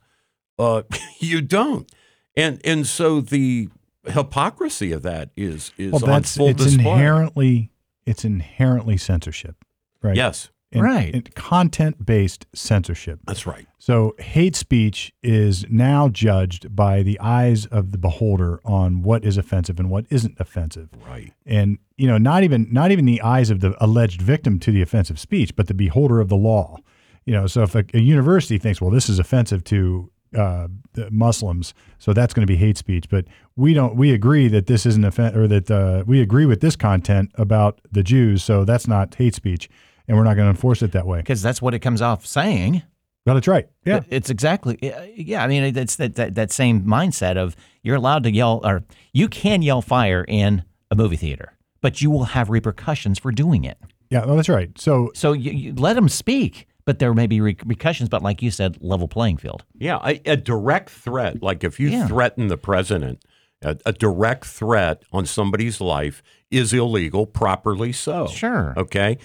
[0.58, 0.84] uh,
[1.20, 1.90] you don't.
[2.36, 3.70] And and so the
[4.06, 6.92] hypocrisy of that is is well, on full it's display.
[6.94, 7.72] inherently
[8.06, 9.56] it's inherently censorship,
[10.02, 10.16] right?
[10.16, 11.34] Yes, Right.
[11.36, 13.20] content based censorship.
[13.26, 13.66] that's right.
[13.80, 19.38] So hate speech is now judged by the eyes of the beholder on what is
[19.38, 20.90] offensive and what isn't offensive.
[21.08, 21.34] Right.
[21.46, 24.82] And you know, not even not even the eyes of the alleged victim to the
[24.82, 26.78] offensive speech, but the beholder of the law.
[27.26, 30.68] You know, so if a, a university thinks, well, this is offensive to uh,
[31.10, 33.96] Muslims, so that's going to be hate speech, but we don't.
[33.96, 37.80] We agree that this isn't offen- or that uh, we agree with this content about
[37.92, 39.70] the Jews, so that's not hate speech,
[40.10, 41.20] and we're not going to enforce it that way.
[41.20, 42.82] Because that's what it comes off saying.
[43.26, 43.70] But it's right.
[43.86, 44.02] Yeah.
[44.10, 44.78] It's exactly
[45.16, 45.44] yeah.
[45.44, 48.84] I mean, it's that, that that same mindset of you're allowed to yell or
[49.14, 53.66] you can yell fire in a movie theater, but you will have repercussions for doing
[53.66, 53.78] it.
[54.10, 54.72] Yeah, well, that's right.
[54.80, 58.10] So So you, you let them speak, but there may be repercussions.
[58.10, 59.64] But like you said, level playing field.
[59.78, 62.08] Yeah, a, a direct threat, like if you Yeah.
[62.08, 63.24] threaten the president,
[63.62, 68.26] a, a direct threat on somebody's life is illegal, properly so.
[68.28, 68.74] Sure.
[68.76, 69.20] Okay.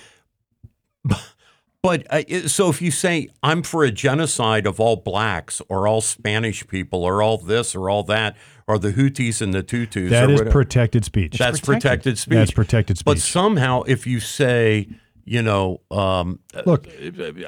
[1.83, 5.87] But uh, it- so if you say, I'm for a genocide of all blacks or
[5.87, 8.37] all Spanish people or all this or all that,
[8.67, 11.37] or the Houthis and the Tutus, that or is whatever, protected speech.
[11.37, 11.83] that's protected.
[11.83, 12.35] protected speech.
[12.37, 13.05] That's protected speech.
[13.05, 14.89] But somehow, if you say,
[15.27, 16.89] you know, um, Look,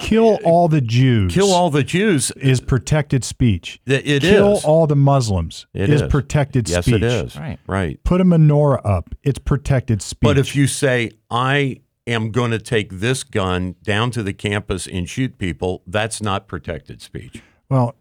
[0.01, 1.33] kill all the Jews.
[1.33, 3.81] kill all the Jews, is protected speech.
[3.87, 4.65] Th- it kill is.
[4.67, 6.09] all the Muslims It is is.
[6.11, 6.97] protected yes, speech.
[6.97, 7.37] it is.
[7.37, 7.59] Right.
[7.67, 8.05] Right.
[8.05, 9.15] Put a menorah up.
[9.23, 10.21] It's protected speech.
[10.21, 14.87] But if you say, I am going to take this gun down to the campus
[14.87, 17.43] and shoot people, that's not protected speech.
[17.69, 17.95] well,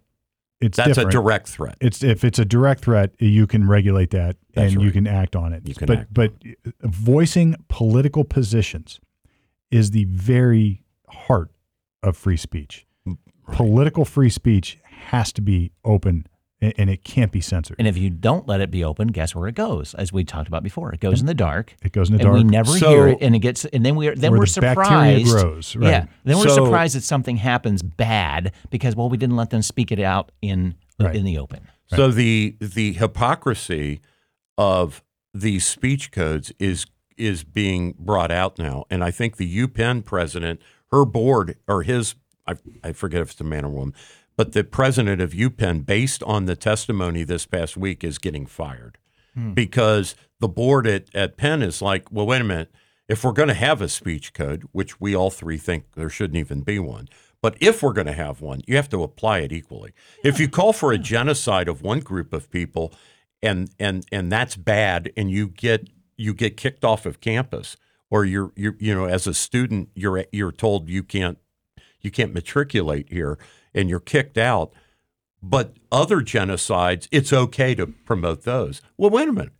[0.61, 1.09] it's That's different.
[1.09, 1.75] a direct threat.
[1.81, 5.35] It's if it's a direct threat, you can regulate that That's and you can act
[5.35, 5.67] on it.
[5.67, 6.31] You can but but
[6.81, 9.01] voicing political positions
[9.69, 11.51] is the very heart
[12.01, 12.87] of free speech.
[13.51, 16.25] Political free speech has to be open
[16.61, 17.75] and it can't be censored.
[17.79, 19.93] And if you don't let it be open, guess where it goes?
[19.95, 21.75] As we talked about before, it goes in the dark.
[21.83, 22.37] It goes in the and dark.
[22.37, 24.45] we never So- hear it, and it gets, and then we are, then Where we're
[24.45, 25.27] the bacteria surprised.
[25.43, 25.89] grows, right.
[25.89, 29.61] Yeah, then we're So- surprised that something happens bad because well, we didn't let them
[29.61, 31.15] speak it out in Right.
[31.15, 31.67] in the open.
[31.87, 33.99] So the the hypocrisy
[34.57, 35.03] of
[35.33, 36.85] these speech codes is
[37.17, 42.15] is being brought out now, and I think the UPenn president, her board or his,
[42.47, 43.93] I, I forget if it's a man or woman,
[44.37, 48.97] but the president of UPenn, based on the testimony this past week, is getting fired
[49.33, 49.53] hmm.
[49.53, 52.71] because the board at, at Penn is like, well, wait a minute,
[53.07, 56.37] if we're going to have a speech code, which we all three think there shouldn't
[56.37, 57.07] even be one.
[57.41, 59.93] But if we're going to have one, you have to apply it equally.
[60.23, 62.91] If you call for a genocide of one group of people,
[63.43, 67.77] and and and that's bad, and you get you get kicked off of campus,
[68.09, 71.37] or you're you you know as a student you're you're told you can't
[72.01, 73.37] you can't matriculate here,
[73.75, 74.71] and you're kicked out.
[75.43, 78.81] But other genocides, it's okay to promote those.
[78.97, 79.53] Well, wait a minute.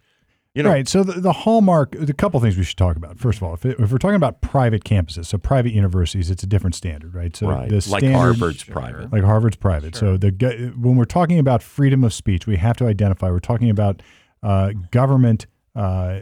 [0.55, 0.88] You know, right.
[0.88, 3.20] So the, the hallmark, a couple things we should talk about.
[3.20, 6.43] First of all, if, it, if we're talking about private campuses, so private universities, it's
[6.43, 7.36] a different standard, right?
[7.36, 7.68] So right?
[7.68, 9.11] the Like standard- Harvard's private.
[9.11, 9.97] like Harvard's private.
[9.97, 13.70] So the when we're talking about freedom of speech, we have to identify we're talking
[13.70, 14.01] about
[14.41, 15.45] uh, government
[15.76, 16.22] uh,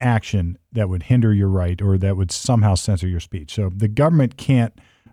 [0.00, 3.54] action that would hinder your right or that would somehow censor your speech.
[3.54, 4.72] So the government can't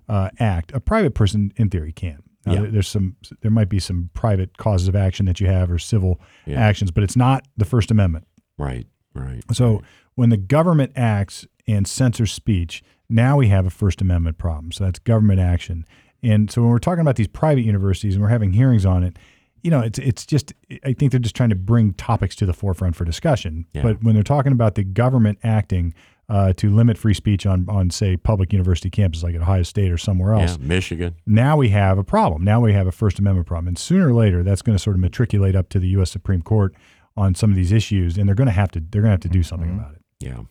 [0.10, 0.72] uh, act.
[0.74, 2.20] A private person, in theory, can.
[2.46, 2.62] Now, Yeah.
[2.62, 3.16] there- There's some.
[3.42, 6.60] There might be some private causes of action that you have or civil Yeah.
[6.60, 8.26] actions, but it's not the First Amendment.
[8.58, 9.44] Right, right.
[9.52, 9.82] So
[10.16, 14.72] when the government acts and censors speech, now we have a First Amendment problem.
[14.72, 15.86] So that's government action.
[16.24, 19.20] And so when we're talking about these private universities and we're having hearings on it,
[19.62, 20.54] you know, it's it's just
[20.86, 23.66] I think they're just trying to bring topics to the forefront for discussion.
[23.74, 23.82] Yeah.
[23.84, 25.94] But when they're talking about the government acting
[26.30, 29.92] uh, to limit free speech on on say public university campuses like at Ohio State
[29.92, 31.16] or somewhere else, Yeah, Michigan.
[31.26, 32.44] now we have a problem.
[32.44, 34.96] Now we have a First Amendment problem, and sooner or later, that's going to sort
[34.96, 36.12] of matriculate up to the U.S.
[36.12, 36.74] Supreme Court
[37.16, 39.20] on some of these issues, and they're going to have to they're going to have
[39.22, 40.02] to do something about it.
[40.20, 40.42] Yeah.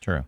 [0.00, 0.24] True.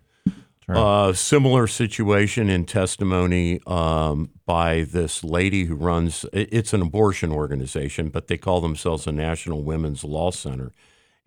[0.60, 0.76] True.
[0.76, 6.26] Uh, similar situation in testimony um, by this lady who runs.
[6.34, 10.72] It's an abortion organization, but they call themselves a National Women's Law Center,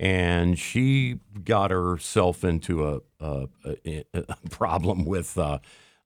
[0.02, 3.48] and she got herself into a, a,
[3.86, 4.04] a,
[4.50, 5.60] problem with uh,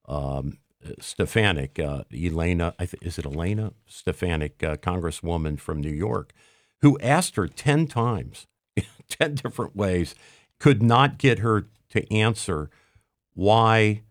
[0.06, 0.58] um,
[1.00, 2.76] Stefanik, uh, Elena.
[2.78, 6.34] Th- is it Elena Stefanik, uh, Congresswoman from New York,
[6.82, 8.48] who asked her ten times,
[9.10, 10.14] ten different ways,
[10.60, 12.70] could not get her to answer
[13.34, 14.02] why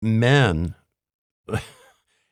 [0.00, 0.74] men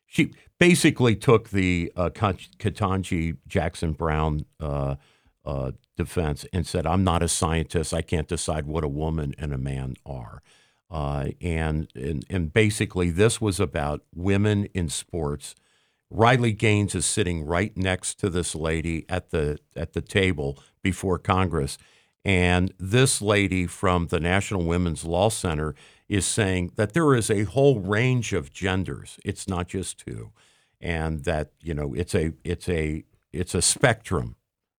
[0.07, 4.97] she basically took the uh, Ketanji Jackson Brown uh,
[5.45, 7.93] uh, defense and said, "I'm not a scientist.
[7.93, 10.43] I can't decide what a woman and a man are."
[10.91, 15.55] Uh, and, and and basically, this was about women in sports,
[16.11, 21.19] Riley Gaines is sitting right next to this lady at the at the table before
[21.19, 21.77] Congress,
[22.25, 25.75] and this lady from the National Women's Law Center
[26.09, 29.19] is saying that there is a whole range of genders.
[29.25, 30.33] It's not just two,
[30.81, 34.37] and that you know it's a it's a it's a spectrum,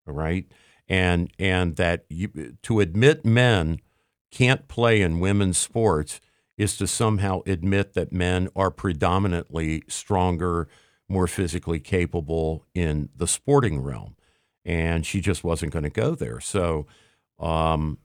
[0.07, 0.47] right?
[0.89, 3.79] And and that you, to admit men
[4.31, 6.19] can't play in women's sports
[6.57, 10.67] is to somehow admit that men are predominantly stronger,
[11.07, 14.15] more physically capable in the sporting realm.
[14.65, 16.39] And she just wasn't going to go there.
[16.39, 16.87] So,
[17.39, 17.99] um,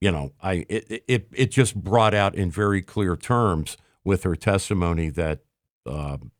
[0.00, 4.36] you know, I it, it it just brought out in very clear terms with her
[4.36, 5.40] testimony that
[5.86, 6.32] um,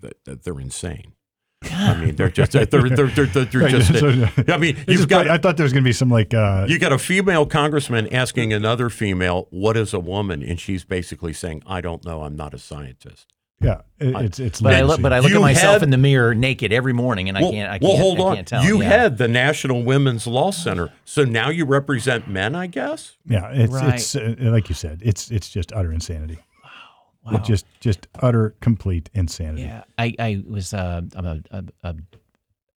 [0.00, 1.14] that, that they're insane.
[1.88, 3.98] I mean, they're just they're they're they're, they're, they're Right, just.
[3.98, 5.32] so- I mean, you've got great.
[5.32, 8.12] I thought there was going to be some like uh, you got a female congressman
[8.12, 12.22] asking another female, "What is a woman?" and she's basically saying, "I don't know.
[12.22, 13.26] I'm not a scientist."
[13.60, 14.60] yeah, it, it's it's.
[14.60, 16.92] But I look, but I look You at myself had- in the mirror naked every
[16.92, 17.70] morning, and I well, can't.
[17.72, 18.02] I well, can't.
[18.02, 18.34] hold I on.
[18.36, 18.62] can't tell.
[18.64, 18.88] you yeah.
[18.88, 23.16] had the National Women's Law Center, so now you represent men, I guess.
[23.26, 23.94] yeah, it's Right.
[23.94, 26.38] it's uh, like you said, it's it's just utter insanity.
[27.30, 27.38] Wow.
[27.38, 29.62] Just just utter complete insanity.
[29.62, 31.94] Yeah, I, I was uh, I'm a, a, a,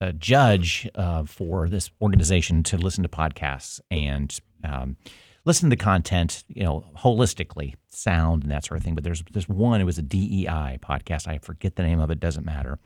[0.02, 4.98] a judge uh, for this organization to listen to podcasts and um,
[5.46, 8.96] listen to the content, you know, holistically, sound and that sort of thing.
[8.96, 9.82] But there's there's one.
[9.82, 11.28] It was a DEI podcast.
[11.28, 12.20] I forget the name of it.
[12.20, 12.80] Doesn't matter.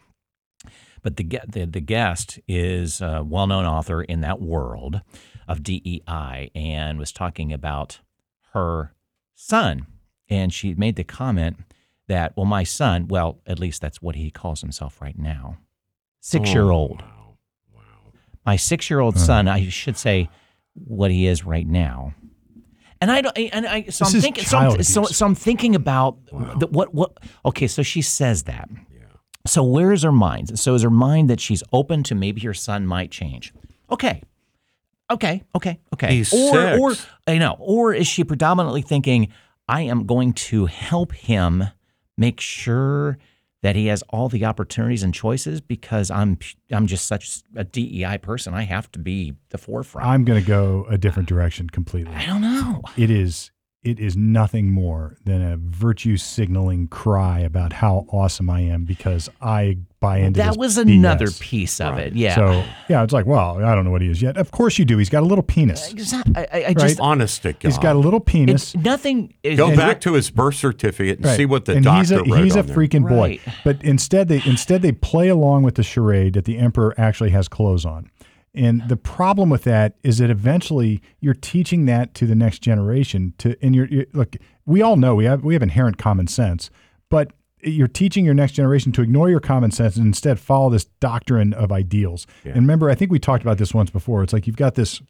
[1.01, 5.01] But the the, the guest is a well-known author in that world
[5.47, 7.99] of DEI and was talking about
[8.53, 8.93] her
[9.35, 9.85] son.
[10.29, 11.57] And she made the comment
[12.07, 15.57] that, well, my son, well, at least that's what he calls himself right now,
[16.19, 17.03] six year old.
[17.03, 17.37] Oh,
[17.73, 17.81] wow.
[17.81, 17.81] Wow.
[18.45, 20.29] My six year old son, I should say
[20.73, 22.13] what he is right now.
[23.01, 25.75] And I don't, and I, so This I'm thinking, so I'm, so, so I'm thinking
[25.75, 26.17] about
[26.59, 28.69] the, what, what, okay, so she says that.
[28.91, 29.03] Yeah.
[29.45, 30.57] So where is her mind?
[30.57, 33.53] So is her mind that she's open to maybe her son might change?
[33.91, 34.23] Okay.
[35.11, 36.15] Okay, okay, okay.
[36.15, 37.07] He's or or six.
[37.27, 37.55] I know.
[37.59, 39.31] Or is she predominantly thinking,
[39.67, 41.65] I am going to help him
[42.17, 43.17] make sure
[43.61, 46.37] that he has all the opportunities and choices because I'm
[46.71, 48.53] I'm just such a DEI person.
[48.53, 50.07] I have to be the forefront.
[50.07, 52.13] I'm going to go a different direction completely.
[52.13, 52.83] I don't know.
[52.95, 53.49] It is
[53.81, 59.29] it is nothing more than a virtue signaling cry about how awesome I am because
[59.41, 61.39] I buy into That this was another BS.
[61.39, 62.13] piece of it.
[62.15, 62.35] Yeah.
[62.35, 64.37] So yeah, it's like, well, I don't know what he is yet.
[64.37, 64.97] Of course you do.
[64.97, 65.91] He's got a little penis.
[65.91, 67.63] Exact- I, I, I just Honest to God.
[67.63, 68.75] He's got a little penis.
[68.75, 69.33] it's nothing.
[69.43, 71.37] is- Go back to his birth certificate and Right.
[71.37, 72.75] see what the and doctor he's a, wrote he's a on there.
[72.75, 73.39] freaking boy.
[73.63, 77.47] But instead they instead they play along with the charade that the emperor actually has
[77.47, 78.09] clothes on.
[78.57, 83.33] And the problem with that is that eventually you're teaching that to the next generation
[83.39, 84.35] to and you're, you're look,
[84.65, 86.69] we all know we have we have inherent common sense,
[87.09, 87.31] but
[87.61, 91.53] you're teaching your next generation to ignore your common sense and instead follow this doctrine
[91.53, 92.27] of ideals.
[92.43, 94.23] And remember, I think we talked about this once before.
[94.23, 95.01] It's like you've got this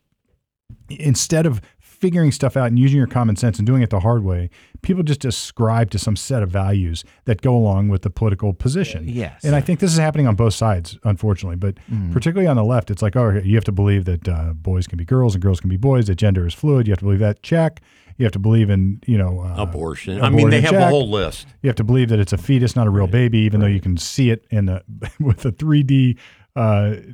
[0.89, 4.23] instead of figuring stuff out and using your common sense and doing it the hard
[4.23, 4.49] way,
[4.81, 9.07] people just ascribe to some set of values that go along with the political position.
[9.07, 9.43] Yes.
[9.43, 11.55] And I think this is happening on both sides, unfortunately.
[11.55, 11.77] But
[12.11, 14.97] particularly on the left, it's like, oh, you have to believe that uh, boys can
[14.97, 16.87] be girls and girls can be boys, that gender is fluid.
[16.87, 17.41] You have to believe that.
[17.41, 17.81] Check.
[18.17, 20.21] You have to believe in, you know, uh, abortion.
[20.21, 21.47] I mean, they have abortion, a whole list.
[21.61, 23.81] You have to believe that it's a fetus, not a real baby, even though you
[23.81, 24.81] can see it in a,
[25.19, 26.17] with a 3D
[26.57, 26.61] uh,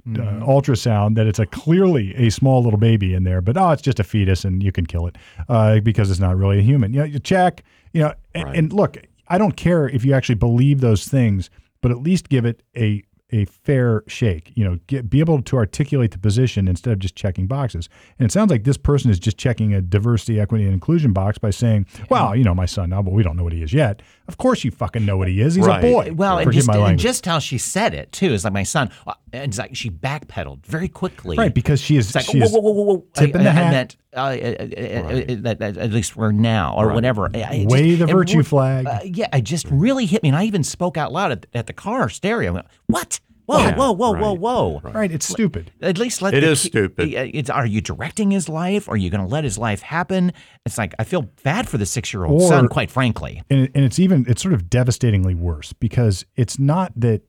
[0.08, 0.22] Mm-hmm.
[0.22, 3.82] uh, ultrasound that it's a clearly a small little baby in there, but oh, it's
[3.82, 5.18] just a fetus and you can kill it
[5.50, 6.94] uh, because it's not really a human.
[6.94, 8.56] You know, you check, you know, and, Right.
[8.58, 8.98] and look,
[9.30, 11.50] I don't care if you actually believe those things,
[11.82, 13.02] but at least give it a
[13.32, 14.52] a fair shake.
[14.56, 17.90] You know, get, be able to articulate the position instead of just checking boxes.
[18.20, 21.38] And it sounds like this person is just checking a diversity, equity, and inclusion box
[21.38, 23.74] by saying, "Well, you know, my son now, but we don't know what he is
[23.74, 24.02] yet."
[24.32, 25.56] Of course, you fucking know what he is.
[25.56, 25.84] He's Right.
[25.84, 26.14] a boy.
[26.14, 28.90] Well, and just, my and just how she said it too is like my son.
[29.06, 31.36] uh, And it's like she backpedaled very quickly.
[31.38, 33.06] right because she is It's like she whoa, whoa, whoa, whoa, whoa!
[33.14, 33.66] tipping I, the I, hat.
[33.68, 37.30] I meant uh, uh, uh, uh, that- that- at least for now or whatever.
[37.34, 38.86] I- I just- the virtue re- flag.
[38.88, 41.68] Uh, yeah, it just really hit me, and I even spoke out loud at, at
[41.68, 42.52] the car stereo.
[42.52, 43.20] I went, what?
[43.52, 44.92] Whoa, Yeah, whoa, whoa, whoa, right, whoa!
[44.94, 45.12] right.
[45.12, 45.72] It's stupid.
[45.82, 47.10] At least let It the is ki- stupid.
[47.14, 48.88] It's are you directing his life?
[48.88, 50.32] Are you going to let his life happen?
[50.66, 53.44] It's like I feel bad for the six year old Or- son, quite frankly.
[53.50, 57.22] and, and it's even it's sort of devastatingly worse because it's not that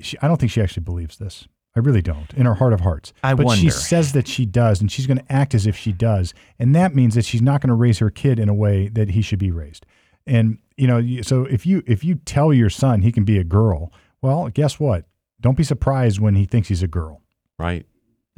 [0.00, 1.46] she, I don't think she actually believes this.
[1.76, 3.12] I really don't in her heart of hearts.
[3.22, 5.92] I but she says that she does, and she's going to act as if she
[5.92, 8.88] does, and that means that she's not going to raise her kid in a way
[8.88, 9.84] that he should be raised.
[10.26, 13.44] And you know, so if you if you tell your son he can be a
[13.44, 13.92] girl,
[14.22, 15.04] well, guess what?
[15.40, 17.22] Don't be surprised when he thinks he's a girl.
[17.58, 17.86] Right.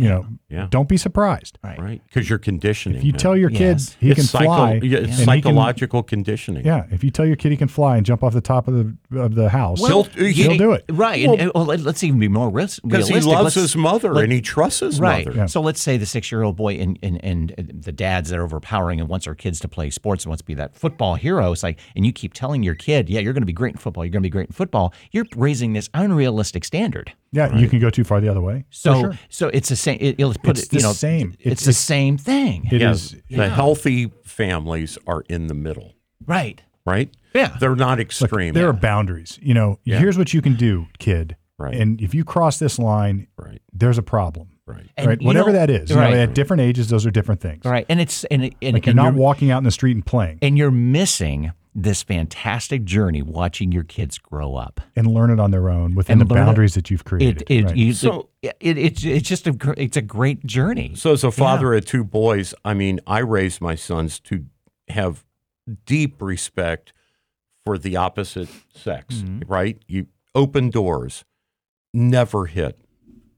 [0.03, 0.67] You know, Yeah.
[0.71, 1.59] don't be surprised.
[1.63, 1.79] Right.
[1.79, 2.03] right?
[2.07, 2.99] Because you're conditioning.
[2.99, 3.19] If you him.
[3.19, 3.97] tell your kid Yes.
[4.01, 6.65] he it's can psycho- fly, yeah, it's he can- psychological conditioning.
[6.65, 8.75] yeah, if you tell your kid he can fly and jump off the top of
[8.75, 10.85] the of the house, Well, he'll, he- do it.
[10.91, 11.25] Right.
[11.25, 14.15] and, and, well, let- let's even be more ris- because he loves Let's- his mother
[14.15, 15.27] let- and he trusts his Right.
[15.27, 15.49] mother.
[15.49, 19.09] So let's say the six-year-old boy and, and and the dads that are overpowering and
[19.09, 21.53] wants our kids to play sports and wants to be that football hero.
[21.53, 23.79] It's like, and you keep telling your kid, yeah, you're going to be great in
[23.79, 24.05] football.
[24.05, 24.95] You're going to be great in football.
[25.13, 27.13] You're raising this unrealistic standard.
[27.33, 28.65] Yeah, you can go too far the other way.
[28.71, 29.19] So sure.
[29.29, 29.90] so it's the same.
[29.99, 31.31] It, will put It's it, you the know, same.
[31.39, 32.69] It's, It's- the it's- same thing.
[32.71, 35.95] It Yes, is- the healthy families are in the middle,
[36.27, 36.63] right.
[36.87, 37.11] right?
[37.35, 37.57] Yeah.
[37.61, 38.55] they're not extreme.
[38.55, 39.39] There are boundaries.
[39.41, 41.37] You know, here's what you can do, kid.
[41.59, 41.75] Right.
[41.75, 44.49] And if you cross this line, right, there's a problem.
[44.67, 44.89] right.
[44.97, 45.23] And right.
[45.23, 45.91] Whatever know- that is.
[45.91, 46.15] You know, right.
[46.15, 47.65] at different ages, those are different things.
[47.67, 47.85] Right.
[47.91, 50.39] And it's and and, Like you're and not walking out in the street and playing
[50.41, 54.81] and you're missing this fantastic journey watching your kids grow up.
[54.97, 57.43] and learn it on their own within And the learn it- boundaries that you've created.
[57.43, 57.77] It it, right.
[57.77, 60.93] you, So- it, it it's it's just a it's a great journey.
[60.97, 64.45] So, as a father of two boys, I mean, I raised my sons to
[64.89, 65.25] have
[65.87, 66.93] deep respect
[67.65, 69.41] for the opposite sex, Mm-hmm.
[69.53, 69.79] right?
[69.87, 71.25] You open doors,
[71.95, 72.81] never hit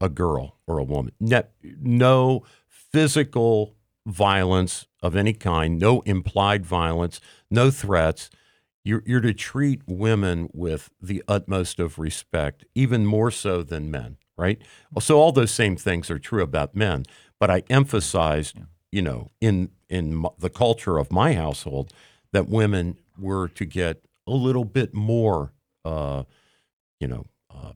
[0.01, 1.43] a girl or a woman, ne-
[1.81, 3.75] no physical
[4.05, 8.29] violence of any kind, no implied violence, no threats.
[8.83, 14.17] You're, you're to treat women with the utmost of respect, even more so than men,
[14.37, 14.61] right?
[14.99, 17.05] So all those same things are true about men,
[17.39, 18.57] but I emphasized,
[18.91, 21.93] you know, in in the culture of my household,
[22.31, 25.53] that women were to get a little bit more,
[25.85, 26.23] uh,
[26.99, 27.73] you know, uh,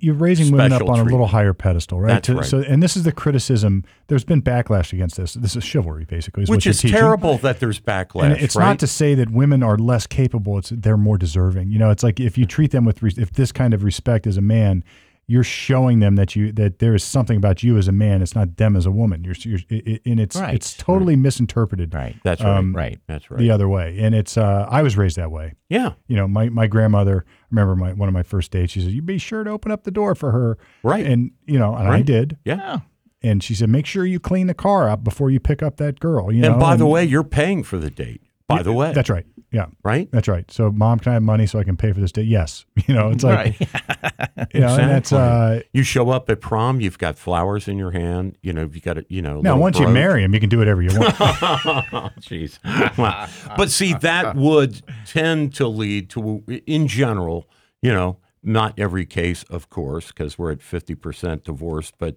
[0.00, 2.08] you're raising women up on a little higher pedestal, right?
[2.08, 2.44] That's To- right.
[2.46, 3.84] So, and this is the criticism.
[4.08, 5.34] There's been backlash against this.
[5.34, 6.96] This is chivalry, basically, is which is teaching.
[6.96, 8.24] terrible that there's backlash.
[8.24, 8.66] And it's right?
[8.66, 10.58] not to say that women are less capable.
[10.58, 11.70] It's they're more deserving.
[11.70, 14.26] You know, it's like if you treat them with res- if this kind of respect
[14.26, 14.84] as a man,
[15.26, 18.20] you're showing them that you that there is something about you as a man.
[18.22, 19.24] It's not them as a woman.
[19.24, 20.54] You're, you're it, and it's Right.
[20.54, 22.16] it's totally misinterpreted Right.
[22.24, 22.56] That's right.
[22.58, 22.98] um, Right.
[23.06, 23.38] That's right.
[23.38, 23.98] the other way.
[24.00, 25.54] And it's uh, I was raised that way.
[25.68, 25.92] yeah.
[26.08, 27.24] You know, my my grandmother.
[27.28, 28.72] I remember my one of my first dates.
[28.72, 31.06] She said, "You be sure to open up the door for her." Right.
[31.06, 32.36] And you know, and I did.
[32.44, 32.80] Yeah.
[33.22, 36.00] And she said, "Make sure you clean the car up before you pick up that
[36.00, 36.50] girl." You know.
[36.52, 38.20] and by the way, you're paying for the date.
[38.48, 39.24] By the way, that's right.
[39.50, 39.66] Yeah.
[39.84, 40.10] right?
[40.10, 40.50] That's right.
[40.50, 42.26] So, mom, can I have money so I can pay for this date?
[42.26, 42.64] Yes.
[42.86, 43.60] You know, it's like, Right.
[44.54, 47.92] you know, and that's, uh, You show up at prom, you've got flowers in your
[47.92, 48.36] hand.
[48.42, 49.40] You know, you got a, you know.
[49.40, 51.14] now little once you marry him, you can do whatever you want.
[51.20, 52.58] oh, jeez.
[52.98, 57.48] Well, but see, that would tend to lead to, in general,
[57.80, 62.16] you know, not every case, of course, because we're at 50% divorce, but,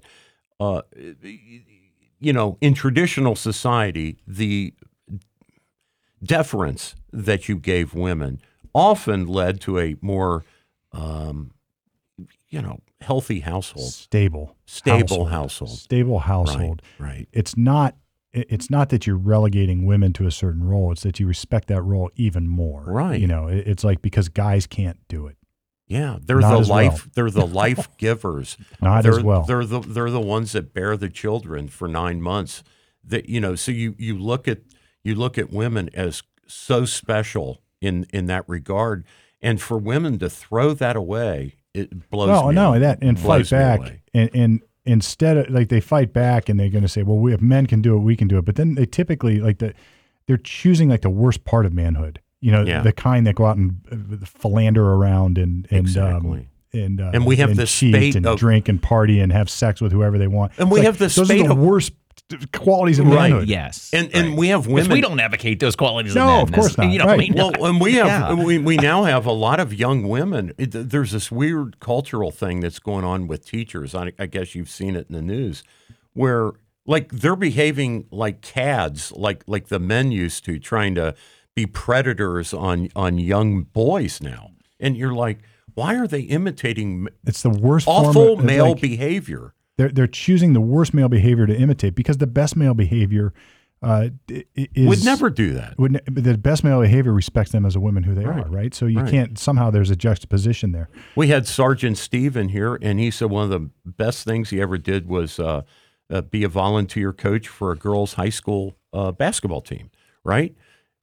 [0.60, 0.82] uh,
[2.20, 4.74] you know, in traditional society, the
[6.24, 8.40] deference that you gave women
[8.74, 10.44] often led to a more,
[10.92, 11.52] um,
[12.50, 14.56] you know, healthy household, Stable.
[14.66, 15.78] stable household.
[15.78, 16.82] Stable household.
[17.00, 17.30] Right, right.
[17.32, 17.96] It's not,
[18.34, 20.92] it's not that you're relegating women to a certain role.
[20.92, 22.84] It's that you respect that role even more.
[22.86, 23.20] Right.
[23.20, 25.38] You know, it's like because guys can't do it.
[25.88, 26.86] Yeah, they're Not the as well.
[26.86, 27.10] life.
[27.14, 28.58] They're the life givers.
[28.82, 29.44] Not they're, as well.
[29.44, 32.62] They're the they're the ones that bear the children for nine months.
[33.06, 34.60] That you know, so you you look at
[35.08, 39.04] you look at women as so special in in that regard,
[39.42, 42.30] and for women to throw that away, it blows.
[42.30, 42.68] Well, me not away.
[42.68, 46.70] only that, and fight back, and, and instead of like they fight back, and they're
[46.70, 48.56] going to say, "Well, we, if men can do it, we can do it." But
[48.56, 49.74] then they typically like the
[50.28, 52.20] they're choosing like the worst part of manhood.
[52.40, 52.82] You know, Yeah.
[52.82, 57.26] the kind that go out and uh, philander around and and um, and uh, And
[57.26, 60.18] we have and this cheat and of- drink and party and have sex with whoever
[60.20, 60.52] they want.
[60.58, 61.94] And It's we like, have this those are the of- worst
[62.52, 63.30] qualities of Right.
[63.32, 63.48] manhood.
[63.48, 63.90] Yes.
[63.94, 64.38] And and right.
[64.38, 64.92] we have women.
[64.92, 66.16] we don't advocate those qualities.
[66.16, 66.44] No, men.
[66.44, 66.92] of course not.
[66.92, 67.14] You know, Right.
[67.14, 68.34] I mean, Well, and we have Yeah.
[68.34, 70.52] we, we now have a lot of young women.
[70.58, 73.96] It, there's this weird cultural thing that's going on with teachers.
[73.96, 75.64] I, I guess you've seen it in the news,
[76.14, 76.52] where
[76.86, 81.16] like they're behaving like cads, like like the men used to, trying to
[81.56, 84.52] be predators on on young boys now.
[84.80, 85.40] And you're like,
[85.74, 89.54] why are they imitating It's the worst form awful of, male like- behavior?
[89.78, 93.34] They're they're choosing the worst male behavior to imitate because the best male behavior
[93.84, 94.10] uh,
[94.56, 95.78] is Would never do that.
[95.78, 98.44] would ne- the best male behavior respects them as a woman who they Right.
[98.44, 98.74] are, right?
[98.74, 99.12] So you Right.
[99.12, 100.90] can't somehow there's a juxtaposition there.
[101.16, 104.60] We had Sergeant Steve in here, and he said one of the best things he
[104.60, 105.62] ever did was uh,
[106.10, 109.92] uh, be a volunteer coach for a girls' high school uh, basketball team.
[110.24, 110.56] Right?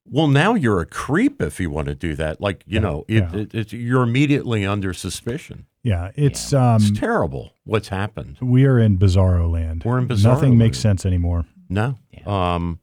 [0.05, 2.41] Well, now you're a creep if you want to do that.
[2.41, 3.37] Like you know, it, yeah.
[3.37, 5.66] it, it's you're immediately under suspicion.
[5.85, 8.39] Yeah, it's um It's terrible what's happened.
[8.41, 9.85] we are in bizarro land.
[9.85, 11.45] We're in bizarro Nothing makes sense anymore.
[11.68, 11.99] No.
[12.26, 12.80] Um,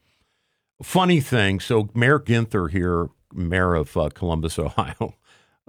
[0.83, 1.59] funny thing.
[1.59, 5.15] So Mayor Ginther here, mayor of uh, Columbus, Ohio,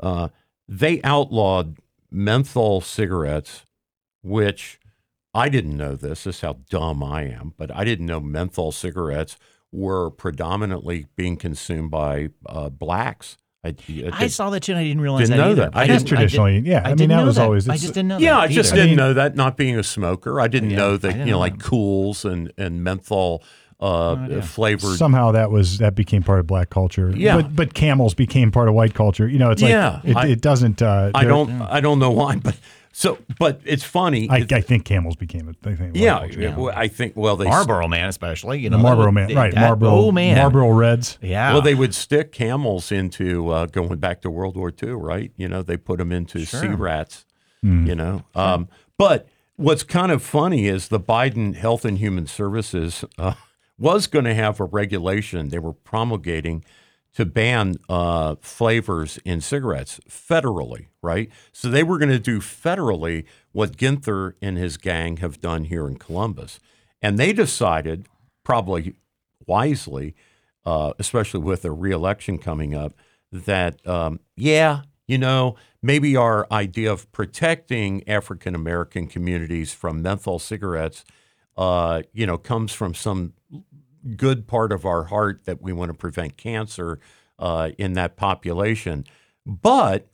[0.01, 0.28] uh,
[0.68, 1.78] they outlawed
[2.11, 3.64] menthol cigarettes,
[4.22, 4.78] which
[5.35, 6.24] I didn't know this.
[6.24, 9.39] This is how dumb I am, but I didn't know menthol cigarettes
[9.70, 13.39] were predominantly being consumed by uh, blacks.
[13.65, 15.71] I, I I saw that too, and I didn't realize Didn't that know either.
[15.71, 15.77] that.
[15.77, 17.95] I I didn't- didn't- didn't- yeah, I mean, didn't that know was always- I just
[17.95, 18.19] didn't know.
[18.19, 18.83] yeah, that I just either.
[18.83, 19.37] didn't know that.
[19.37, 22.25] Not being a smoker, I didn't Yeah, know that didn't you know, know like Kools
[22.25, 23.45] and and menthol
[23.81, 24.43] uh, idea.
[24.43, 24.97] flavored.
[24.99, 27.13] Somehow that was that became part of black culture.
[27.17, 27.37] Yeah.
[27.37, 29.29] but but camels became part of white culture.
[29.29, 30.83] You know, it's like Yeah, it, I- it doesn't.
[30.83, 31.63] Uh, I don't.
[31.63, 32.57] I don't know why, but
[32.93, 34.28] so but it's funny.
[34.30, 35.93] I, It's- I think camels became a thing.
[35.95, 38.61] yeah, yeah, well, I think well they Marlboro Man, especially.
[38.61, 39.53] You know, the Marlboro would- man, right?
[39.55, 41.18] that- Marlboro, Oh man, Marlboro Reds.
[41.22, 41.53] Yeah.
[41.53, 45.32] Well, they would stick camels into uh, going back to World War II, right?
[45.36, 46.76] You know, they put them into sea Sure.
[46.76, 47.24] rats.
[47.64, 48.68] You know, um,
[48.99, 53.34] but what's kind of funny is the Biden Health and Human Services uh,
[53.78, 56.64] was going to have a regulation they were promulgating
[57.15, 61.31] to ban uh, flavors in cigarettes federally, right?
[61.53, 65.87] So they were going to do federally what Ginther and his gang have done here
[65.87, 66.59] in Columbus,
[67.03, 68.07] and they decided,
[68.45, 68.95] probably
[69.47, 70.15] wisely,
[70.65, 72.95] uh, especially with a reelection coming up,
[73.31, 80.39] that um, yeah, you know, maybe our idea of protecting African American communities from menthol
[80.39, 81.05] cigarettes,
[81.57, 83.35] uh, you know, comes from some
[84.17, 86.99] good part of our heart that we want to prevent cancer
[87.39, 89.05] uh, in that population,
[89.47, 90.09] but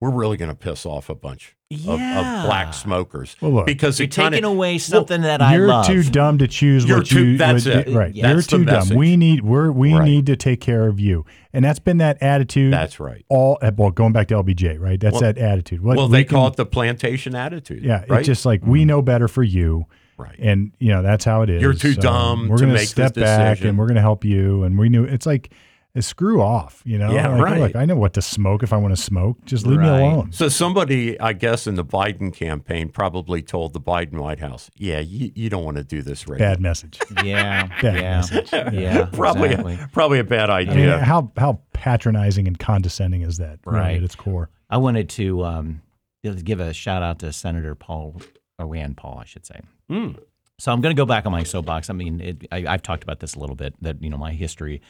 [0.00, 1.96] we're really going to piss off a bunch of, of
[2.44, 5.58] black smokers Well, look, because You're it kinda, taking away something that I love.
[5.58, 5.86] You're love.
[5.86, 7.38] too dumb to choose You're what too- you.
[7.38, 7.94] that's what- it.
[7.94, 8.14] Right.
[8.14, 8.26] Yeah.
[8.26, 8.74] You're That's the too dumb.
[8.74, 8.96] message.
[8.96, 9.42] We need.
[9.42, 10.04] We're we Right.
[10.04, 11.24] need to take care of you,
[11.54, 12.72] and that's been that attitude.
[12.74, 13.24] That's right.
[13.30, 13.58] all.
[13.76, 15.00] Well, going back to LBJ, right?
[15.00, 15.80] That's Well- that attitude.
[15.82, 17.82] What Well, we they can- call it the plantation attitude.
[17.82, 18.18] Yeah, right.
[18.20, 20.36] it's just like we know better for you, right.
[20.38, 21.62] and you know that's how it is.
[21.62, 23.68] You're too So dumb We're to gonna make this step back, decision.
[23.70, 24.62] and we're going to help you.
[24.64, 25.52] And we knew it's like
[25.96, 26.82] uh, screw off.
[26.84, 27.60] You know, Yeah, like, right.
[27.60, 29.44] Look, I know what to smoke if I want to smoke.
[29.46, 30.00] Just leave Right.
[30.02, 30.32] me alone.
[30.32, 35.00] So somebody, I guess, in the Biden campaign probably told the Biden White House, "Yeah,
[35.00, 36.98] you, you don't want to do this, right?" Bad message.
[37.24, 38.52] yeah, Bad yeah, message.
[38.74, 39.06] yeah.
[39.12, 39.78] probably, exactly.
[39.92, 40.98] probably a bad I mean, idea.
[40.98, 43.60] how how patronizing and condescending is that?
[43.64, 43.96] really, Right.
[43.96, 44.50] at its core.
[44.68, 45.82] I wanted to um,
[46.22, 48.20] give a shout out to Senator Paul,
[48.58, 49.60] or Rand Paul, I should say.
[49.88, 50.12] Hmm.
[50.58, 51.90] So I'm going to go back on my soapbox.
[51.90, 53.74] I mean, it, I, I've talked about this a little bit.
[53.82, 54.80] That you know, my history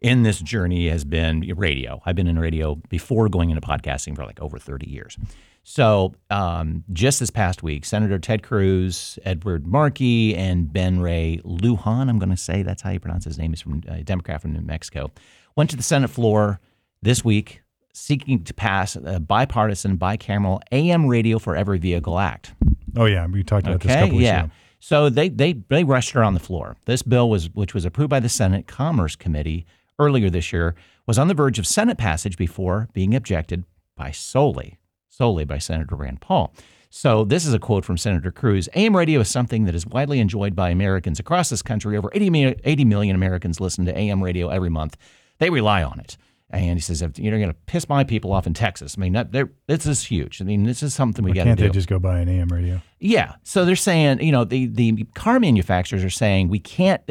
[0.00, 2.00] in this journey has been radio.
[2.06, 5.16] I've been in radio before going into podcasting for like over 30 years.
[5.64, 12.08] So um, just this past week, Senator Ted Cruz, Edward Markey, and Ben Ray Lujan,
[12.08, 13.50] I'm going to say that's how you pronounce his name.
[13.50, 15.10] He's from a Democrat from New Mexico.
[15.56, 16.60] Went to the Senate floor
[17.02, 22.54] this week seeking to pass a bipartisan, bicameral AM radio for every vehicle act.
[22.98, 24.44] Oh yeah, we talked about this a Okay, couple weeks yeah.
[24.44, 24.52] ago.
[24.80, 26.76] So they they they rushed her on the floor.
[26.84, 29.66] This bill was which was approved by the Senate Commerce Committee
[29.98, 30.74] earlier this year
[31.06, 33.64] was on the verge of Senate passage before being objected
[33.96, 34.78] by solely
[35.08, 36.54] solely by Senator Rand Paul.
[36.90, 38.68] So this is a quote from Senator Cruz.
[38.74, 41.96] AM radio is something that is widely enjoyed by Americans across this country.
[41.96, 44.96] Over 80 80 million Americans listen to AM radio every month.
[45.38, 46.16] They rely on it.
[46.50, 49.12] And he says, if you're going to piss my people off in Texas, I mean,
[49.12, 49.32] that,
[49.66, 50.40] this is huge.
[50.40, 51.56] I mean, this is something we got to do.
[51.56, 52.80] Can't they just go buy an AM radio?
[53.00, 53.34] Yeah.
[53.42, 57.02] So they're saying, you know, the, the car manufacturers are saying we can't,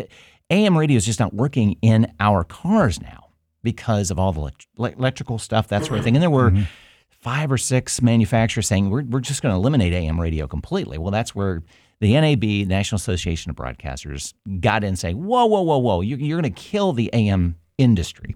[0.49, 3.27] AM radio is just not working in our cars now
[3.61, 6.15] because of all the elect- le- electrical stuff, that sort of thing.
[6.15, 6.63] And there were mm-hmm.
[7.09, 10.97] five or six manufacturers saying we're, we're just going to eliminate AM radio completely.
[10.97, 11.61] Well, that's where
[11.99, 16.41] the NAB, National Association of Broadcasters, got in saying, whoa, whoa, whoa, whoa, you're, you're
[16.41, 18.35] going to kill the AM industry.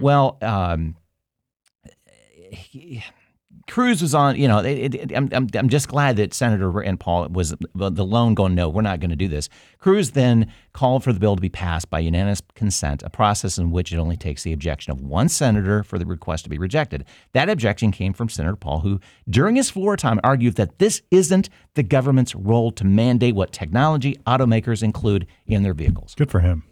[0.00, 0.96] Well, um,
[3.68, 6.98] Cruz was on, you know, it, it, I'm, I'm, I'm just glad that Senator Rand
[6.98, 9.48] Paul was the lone going, no, we're not going to do this.
[9.78, 13.70] Cruz then called for the bill to be passed by unanimous consent, a process in
[13.70, 17.04] which it only takes the objection of one senator for the request to be rejected.
[17.32, 21.48] That objection came from Senator Paul, who, during his floor time, argued that this isn't
[21.74, 26.14] the government's role to mandate what technology automakers include in their vehicles.
[26.16, 26.64] Good for him.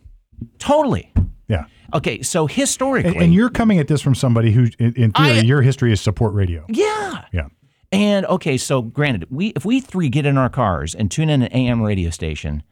[0.58, 1.12] Totally.
[1.48, 1.64] Yeah.
[1.94, 5.38] Okay, so historically, And, and you're coming at this from somebody who, in, in theory,
[5.38, 6.64] I- your history is support radio.
[6.68, 7.24] yeah.
[7.32, 7.48] Yeah.
[7.90, 11.40] And okay, so granted, we if we three get in our cars and tune in
[11.40, 12.62] an AM radio station,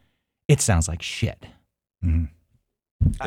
[0.46, 1.46] it sounds like shit.
[2.04, 2.24] Mm-hmm.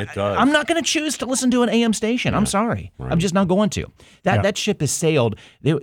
[0.00, 0.36] It does.
[0.38, 2.34] I'm not going to choose to listen to an AM station.
[2.34, 2.92] I'm sorry.
[3.00, 3.86] I'm just not going to.
[4.24, 4.42] That Yeah.
[4.42, 5.36] that ship has sailed.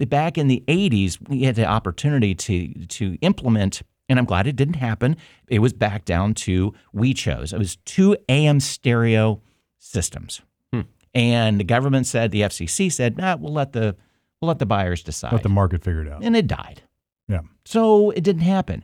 [0.08, 4.56] Back in the 80s, we had the opportunity to to implement and I'm glad it
[4.56, 5.18] didn't happen.
[5.50, 7.52] It was back down to we chose.
[7.52, 9.42] It was two AM stereo
[9.88, 10.42] systems.
[10.74, 10.82] Hmm.
[11.14, 13.96] And the government said, the FCC said, "Nah, we'll let the
[14.42, 16.24] we'll let the buyers decide." Let the market figure it out.
[16.24, 16.84] and it died.
[17.28, 17.42] Yeah.
[17.66, 18.84] So it didn't happen.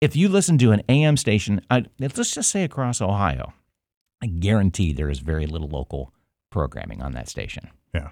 [0.00, 3.52] If you listen to an AM station, I, let's just say across Ohio,
[4.22, 6.12] I guarantee there is very little local
[6.50, 7.68] programming on that station.
[7.92, 8.10] Yeah.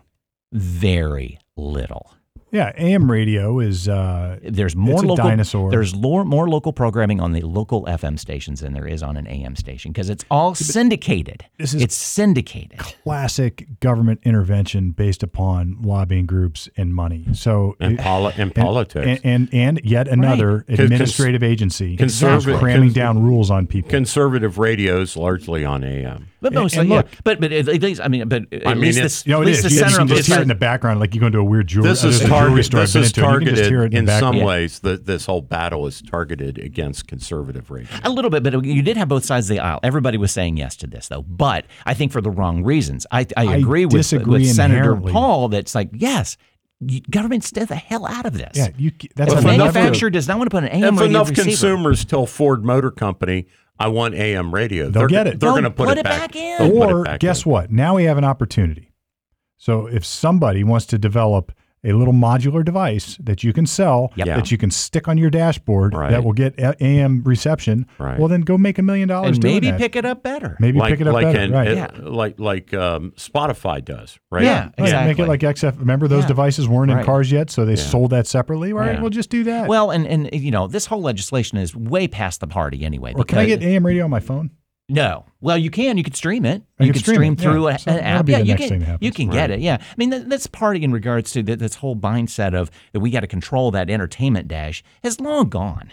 [0.53, 2.13] Very little.
[2.53, 5.17] Yeah, AM radio is uh, There's more It's a local.
[5.25, 5.71] dinosaur.
[5.71, 9.27] There's more, more local programming on the local FM stations than there is on an
[9.27, 11.45] AM station because it's all syndicated.
[11.59, 12.79] This is- it's syndicated.
[12.79, 17.25] classic government intervention based upon lobbying groups and money.
[17.33, 19.07] So and, it- poli- and and, politics.
[19.07, 23.91] and, and and yet another Cons- administrative agency conservative- cramming cons- down rules on people.
[23.91, 26.29] Conservative radios largely on AM.
[26.41, 26.97] But mostly, and yeah.
[26.99, 29.41] look- But but at least I mean, but at I mean, least this, you know,
[29.41, 29.65] at least is.
[29.65, 31.27] the You center can of just it's hear it in the background, like you go
[31.27, 31.91] into a weird jewelry.
[31.91, 32.65] This is there's a jewelry targeted.
[32.65, 34.47] store I've This been is into, and you targeted in, in some background.
[34.47, 34.79] ways.
[34.81, 37.89] The, this whole battle is targeted against conservative radio.
[38.05, 39.81] A little bit, but you did have both sides of the aisle.
[39.83, 41.23] Everybody was saying yes to this, though.
[41.23, 43.07] But I think for the wrong reasons.
[43.11, 44.97] I, I I agree with, with Senator.
[44.97, 46.37] Paul that's like, yes,
[46.81, 48.53] you, government stay the hell out of this.
[48.55, 48.93] Yeah, you.
[49.15, 51.01] That's if If a a enough- manufacturer does not want to put an AM If
[51.01, 53.47] radio enough receiver, consumers tell Ford Motor Company,
[53.79, 55.41] "I want AM radio," They'll they're, get it.
[55.41, 56.59] They're going to put, put it it back, back in.
[56.59, 57.53] They'll put it Or back guess in.
[57.53, 57.71] what?
[57.73, 58.93] Now we have an opportunity.
[59.57, 61.51] So if somebody wants to develop
[61.87, 64.27] a little modular device that you can sell, Yep.
[64.27, 64.37] Yeah.
[64.37, 66.11] that you can stick on your dashboard, Right.
[66.11, 67.87] that will get AM reception.
[67.99, 68.19] Right.
[68.19, 69.79] Well, then go make a million dollars and maybe that.
[69.79, 70.57] pick it up better.
[70.61, 71.39] maybe like pick it up like better.
[71.41, 71.75] an- right.
[71.77, 71.91] Yeah.
[72.03, 74.45] like like um, Spotify does, right?
[74.45, 75.79] Yeah, Right, Make it like XM.
[75.79, 76.29] Remember those Yeah.
[76.29, 78.73] devices weren't in cars yet, so they sold that separately.
[78.73, 79.01] All right, Yeah.
[79.01, 79.69] we'll just do that.
[79.69, 83.13] Well, and and you know, this whole legislation is way past the party anyway.
[83.17, 84.51] or can I get AM radio on my phone?
[84.89, 85.25] No.
[85.41, 85.97] Well, you can.
[85.97, 86.63] You can stream it.
[86.79, 87.75] You can can stream stream, through yeah.
[87.75, 88.29] a- So an app.
[88.29, 88.99] Yeah, the you can.
[89.01, 89.61] you can get it.
[89.61, 89.79] Yeah.
[89.81, 93.11] I mean, that, that's part in regards to th- this whole mindset of that we
[93.11, 95.93] got to control that entertainment dash has long gone.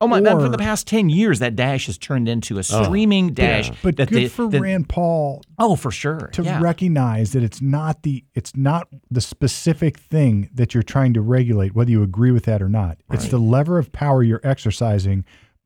[0.00, 0.18] Oh my!
[0.20, 3.70] Or- for the past ten years, that dash has turned into a oh, streaming dash.
[3.82, 6.28] But that good the- for that- Rand Paul Oh, for sure.
[6.32, 6.60] to yeah.
[6.60, 11.74] recognize that it's not the it's not the specific thing that you're trying to regulate,
[11.76, 12.98] whether you agree with that or not.
[13.12, 15.24] It's the lever of power you're exercising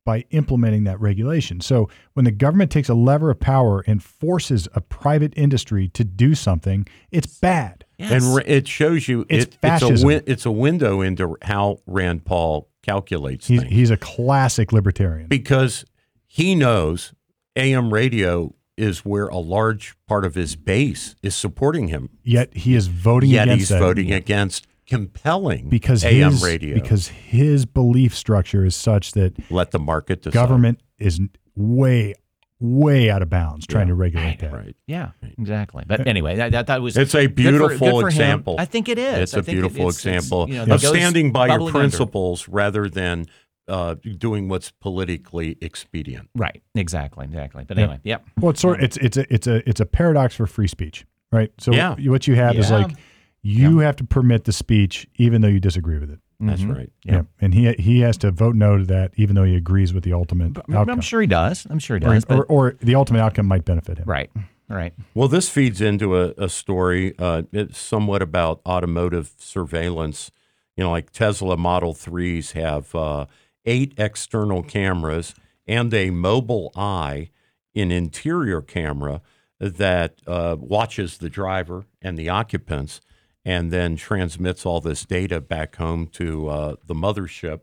[0.09, 1.61] by implementing that regulation.
[1.61, 6.03] So when the government takes a lever of power and forces a private industry to
[6.03, 7.85] do something, it's bad.
[7.99, 8.13] Yes.
[8.25, 10.07] And ra- it shows you It's it, it's a fascism.
[10.07, 15.29] win, it's a window into how Rand Paul calculates He's things he's a classic libertarian.
[15.29, 15.85] because
[16.27, 17.13] he knows
[17.55, 22.09] AM radio is where a large part of his base is supporting him.
[22.25, 26.75] Yet he is voting Yet against he's that voting against compelling because AM his, radio.
[26.75, 30.33] because his belief structure is such that let the market decide.
[30.35, 31.21] government is
[31.55, 32.15] way
[32.61, 34.53] way out of bounds trying to regulate that.
[34.53, 34.75] right.
[34.89, 35.85] Yeah, exactly.
[35.87, 38.07] But anyway, that, that, that was It's a good for- beautiful good for him.
[38.09, 38.57] example.
[38.59, 39.19] I think it is.
[39.19, 41.69] It's I a think beautiful it's- it's, example you know, of standing by your bubbling
[41.69, 41.79] under.
[41.81, 43.27] principles rather than
[43.69, 46.31] uh, doing what's politically expedient.
[46.35, 46.61] Right.
[46.75, 47.27] Exactly.
[47.27, 47.63] Exactly.
[47.65, 48.25] But anyway, yep.
[48.41, 51.53] Well, it's sort it's it's a it's a it's a paradox for free speech, right?
[51.61, 51.95] So Yeah.
[52.11, 52.79] what you have is Yeah.
[52.79, 52.97] like
[53.43, 56.19] you have to permit the speech even though you disagree with it.
[56.41, 56.77] That's Mhm.
[56.77, 56.93] right.
[57.05, 57.23] Yeah.
[57.41, 60.13] And he he has to vote no to that even though he agrees with the
[60.13, 61.67] ultimate I'm sure he does.
[61.69, 62.25] I'm sure he or, does.
[62.25, 64.05] but- or, or the ultimate outcome might benefit him.
[64.07, 64.31] right.
[64.71, 64.93] Right.
[65.15, 67.15] Well, this feeds into a, a story.
[67.19, 70.31] Uh, it's somewhat about automotive surveillance.
[70.77, 73.25] You know, like Tesla Model 3s have uh,
[73.65, 75.35] eight external cameras
[75.67, 77.31] and a mobile eye,
[77.75, 79.23] an interior camera
[79.59, 83.01] that uh, watches the driver and the occupants
[83.49, 87.61] and then transmits all this data back home to uh, the mothership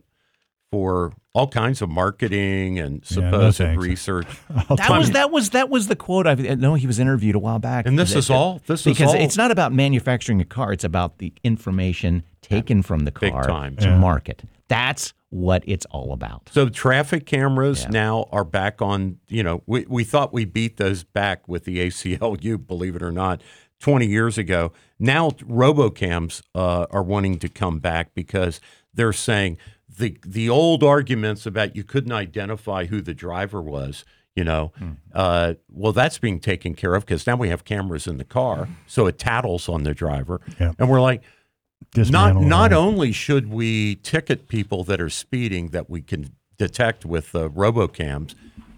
[0.71, 4.25] for all kinds of marketing and Yeah, no supposed research.
[4.77, 6.25] That was that was that was the quote.
[6.25, 7.86] I've, know he was interviewed a while back.
[7.86, 10.73] And this That- is all- this is because all- it's not about manufacturing a car.
[10.73, 13.75] It's about the information taken from the car time.
[13.77, 13.97] to Yeah.
[13.99, 14.43] market.
[14.67, 16.49] That's what it's all about.
[16.51, 17.89] So traffic cameras Yeah.
[17.89, 19.17] now are back on.
[19.27, 23.11] You know, we, we thought we beat those back with the ACLU, believe it or
[23.11, 23.41] not,
[23.86, 24.71] 20 years ago.
[24.97, 28.59] Now robocams uh, are wanting to come back because
[28.95, 29.59] they're saying
[29.99, 34.03] the the old arguments about you couldn't identify who the driver was.
[34.36, 34.73] You know,
[35.13, 38.67] uh, well, that's being taken care of because now we have cameras in the car,
[38.88, 40.73] so it tattles on the driver, Yeah.
[40.79, 42.75] and we're like, not Dismantle not that.
[42.77, 48.33] only should we ticket people that are speeding that we can detect with uh, robocams,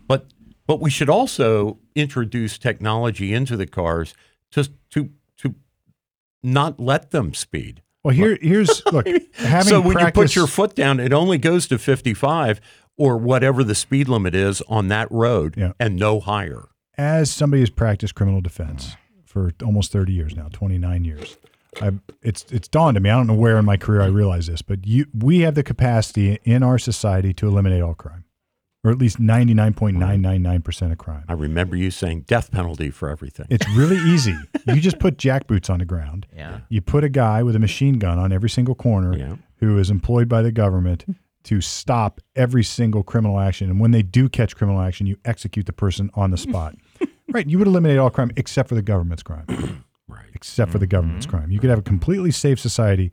[0.06, 0.26] but
[0.68, 4.14] but we should also introduce technology into the cars
[4.52, 5.56] just to to
[6.44, 7.82] not let them speed.
[8.04, 9.08] Well, here here's look.
[9.36, 12.62] Having so when you put your foot down, it only goes to 55
[12.98, 15.74] or whatever the speed limit is on that road Yeah.
[15.80, 16.70] and no higher.
[16.98, 18.96] as somebody who's practiced criminal defense
[19.26, 21.38] for almost 30 years now, 29 years,
[21.82, 23.10] I've, it's it's dawned on me.
[23.12, 25.64] I don't know where in my career I realized this, but you we have the
[25.64, 28.24] capacity in our society to eliminate all crime,
[28.84, 31.24] or at least 99.999 percent of crime.
[31.28, 33.48] I remember you saying death penalty for everything.
[33.50, 34.36] It's really easy.
[34.68, 36.28] You just put jackboots on the ground.
[36.36, 36.60] Yeah.
[36.68, 39.36] You put a guy with a machine gun on every single corner Yeah.
[39.62, 41.06] who is employed by the government
[41.44, 43.70] to stop every single criminal action.
[43.70, 46.76] And when they do catch criminal action, you execute the person on the spot.
[47.32, 47.50] right.
[47.50, 49.46] You would eliminate all crime except for the government's crime.
[50.10, 50.24] Right.
[50.34, 50.92] Except for the mm-hmm.
[50.92, 51.52] government's crime.
[51.52, 53.12] You could have a completely safe society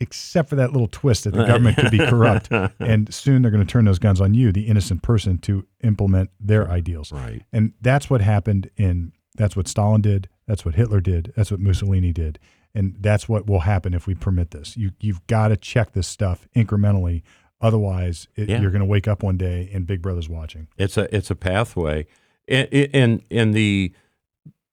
[0.00, 2.48] except for that little twist that the government could be corrupt.
[2.80, 6.30] And soon they're going to turn those guns on you, the innocent person, to implement
[6.38, 7.12] their ideals.
[7.12, 7.42] Right.
[7.52, 10.28] And that's what happened in, that's what Stalin did.
[10.46, 11.32] That's what Hitler did.
[11.36, 12.38] That's what Mussolini did.
[12.74, 14.76] And that's what will happen if we permit this.
[14.76, 17.22] You, you've got to check this stuff incrementally.
[17.60, 18.60] Otherwise, it, Yeah.
[18.60, 20.68] you're going to wake up one day and Big Brother's watching.
[20.76, 22.06] It's a it's a pathway,
[22.46, 23.94] and and and the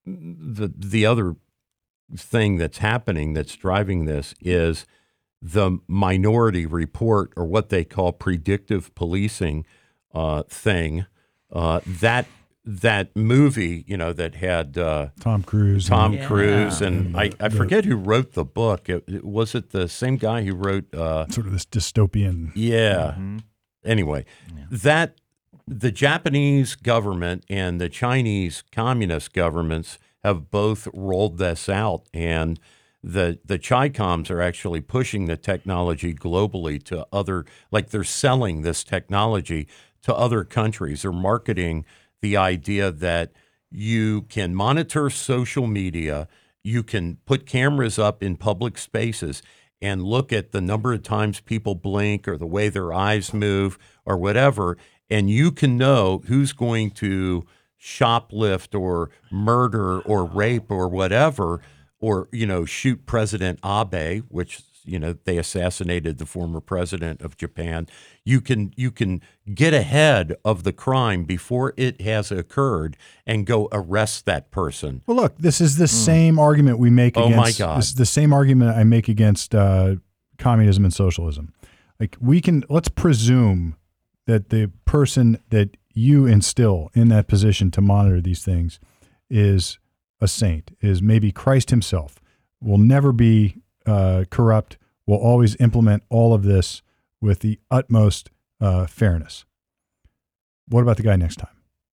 [0.05, 1.37] the the other
[2.15, 4.85] thing that's happening that's driving this is
[5.45, 9.65] the minority report or what they call predictive policing
[10.13, 11.05] uh, thing.
[11.51, 12.25] Uh, that
[12.65, 15.85] that movie, you know, that had uh, Tom Cruise.
[15.89, 16.25] Tom Yeah.
[16.27, 18.87] Cruise and And I, the- I the- forget who wrote the book.
[18.87, 20.93] It, it- was it the same guy who wrote?
[20.95, 22.51] Uh, sort of this dystopian.
[22.55, 23.15] yeah.
[23.17, 23.37] Mm-hmm.
[23.83, 24.23] Anyway,
[24.71, 25.15] that
[25.67, 32.61] the Japanese government and the Chinese communist governments have both rolled this out, and
[33.03, 38.83] the the Chicoms are actually pushing the technology globally to other, like they're selling this
[38.83, 39.67] technology
[40.03, 41.01] to other countries.
[41.01, 41.85] They're marketing
[42.21, 43.33] the idea that
[43.69, 46.27] you can monitor social media,
[46.63, 49.41] you can put cameras up in public spaces
[49.81, 53.77] and look at the number of times people blink or the way their eyes move
[54.05, 54.77] or whatever,
[55.09, 57.45] and you can know who's going to
[57.81, 61.59] shoplift or murder or rape or whatever,
[62.03, 67.37] or you know shoot President Abe, which you know they assassinated the former president of
[67.37, 67.87] Japan.
[68.25, 69.21] You can you can
[69.55, 75.01] get ahead of the crime before it has occurred and go arrest that person.
[75.07, 77.59] Well, look, this is the same argument we make Oh, my against.
[77.59, 77.77] God.
[77.77, 79.95] This is the same argument I make against uh,
[80.37, 81.53] communism and socialism.
[82.01, 83.77] Like we can let's presume
[84.27, 88.77] that the person that you instill in that position to monitor these things
[89.29, 89.79] is
[90.23, 92.19] a saint, is maybe Christ Himself.
[92.61, 94.77] Will never be uh, corrupt.
[95.05, 96.81] Will always implement all of this
[97.21, 98.29] with the utmost
[98.61, 99.45] uh, fairness.
[100.69, 101.49] What about the guy next time?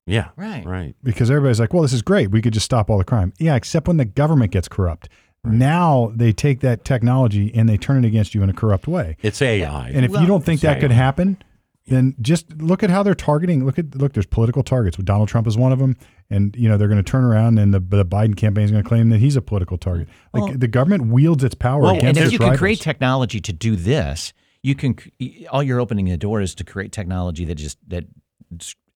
[0.06, 0.64] Yeah, Right.
[0.64, 0.94] right.
[1.04, 2.30] because everybody's like, well, this is great.
[2.30, 3.32] We could just stop all the crime.
[3.38, 5.08] Yeah, except when the government gets corrupt.
[5.44, 9.16] Now they take that technology and they turn it against you in a corrupt way.
[9.22, 9.88] It's AI.
[9.88, 11.38] And if Well, you don't think that it's could happen,
[11.86, 13.64] then just look at how they're targeting.
[13.64, 14.12] Look at look.
[14.12, 14.96] There's political targets.
[14.98, 15.96] Donald Trump is one of them,
[16.30, 18.82] and you know they're going to turn around and the, the Biden campaign is going
[18.82, 20.08] to claim that he's a political target.
[20.32, 22.80] Like Well- the government wields its power Well, against and if its you can create
[22.80, 24.96] technology to do this, you can.
[25.50, 28.04] All you're opening the door is to create technology that just that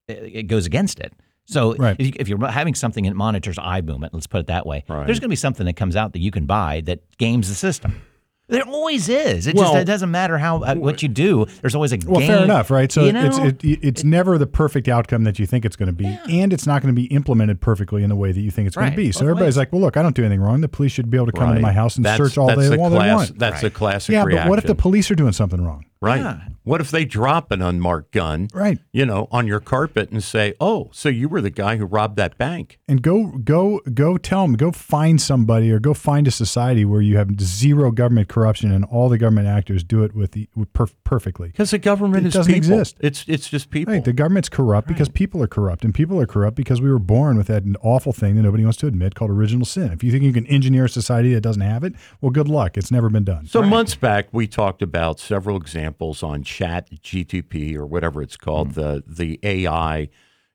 [0.08, 1.12] it goes against it.
[1.46, 1.96] So Right.
[1.98, 4.84] if, you, if you're having something that monitors eye movement, let's put it that way,
[4.88, 5.04] Right.
[5.06, 7.54] there's going to be something that comes out that you can buy that games the
[7.54, 8.00] system.
[8.46, 9.46] There always is.
[9.46, 11.46] It Well- just it doesn't matter how uh, what you do.
[11.62, 12.28] There's always a Well, game.
[12.28, 12.92] fair enough, right?
[12.92, 15.94] So you it's it, it's never the perfect outcome that you think it's going to
[15.94, 18.66] be, and it's not going to be implemented perfectly in the way that you think
[18.66, 19.12] it's going to be.
[19.12, 19.56] So both everybody's ways.
[19.56, 20.60] like, "Well, look, I don't do anything wrong.
[20.60, 21.62] The police should be able to come into Right.
[21.62, 24.12] my house and That's- search all that's they, a all they want." That's a classic
[24.12, 24.44] yeah, reaction.
[24.46, 25.86] but what if the police are doing something wrong?
[26.04, 26.20] Right?
[26.20, 26.40] Yeah.
[26.64, 28.78] What if they drop an unmarked gun, Right.
[28.90, 32.16] you know, on your carpet and say, "Oh, so you were the guy who robbed
[32.16, 36.30] that bank?" And go go go tell them, go find somebody or go find a
[36.30, 40.30] society where you have zero government corruption and all the government actors do it with
[40.32, 41.48] the with perf- perfectly.
[41.48, 42.70] Because the government It is doesn't people.
[42.72, 42.96] exist.
[43.00, 43.92] It's it's just people.
[43.92, 46.98] Right, the government's corrupt because people are corrupt, and people are corrupt because we were
[46.98, 49.92] born with that awful thing that nobody wants to admit called original sin.
[49.92, 51.92] If you think you can engineer a society that doesn't have it,
[52.22, 52.78] well, good luck.
[52.78, 53.46] It's never been done.
[53.46, 58.68] So months back, we talked about several examples on Chat GTP or whatever it's called,
[58.68, 58.80] hmm.
[58.80, 60.08] the the AI,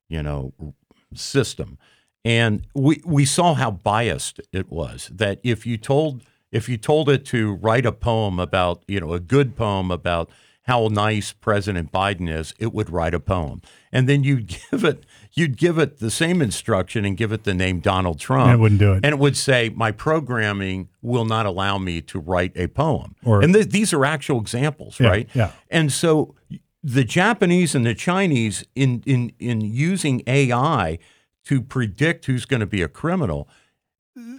[0.07, 0.53] you know,
[1.13, 1.77] system,
[2.23, 5.09] and we we saw how biased it was.
[5.13, 9.13] That if you told if you told it to write a poem about you know
[9.13, 10.29] a good poem about
[10.63, 13.61] how nice President Biden is, it would write a poem,
[13.91, 17.53] and then you'd give it you'd give it the same instruction and give it the
[17.53, 19.05] name Donald Trump, And it wouldn't do it.
[19.05, 23.41] and it would say, "My programming will not allow me to write a poem." Or-
[23.41, 25.30] and th- these are actual examples, Yeah, right?
[25.34, 25.51] yeah.
[25.69, 26.36] And so
[26.84, 30.97] the Japanese and the Chinese, in in in using AI
[31.45, 33.47] to predict who's going to be a criminal,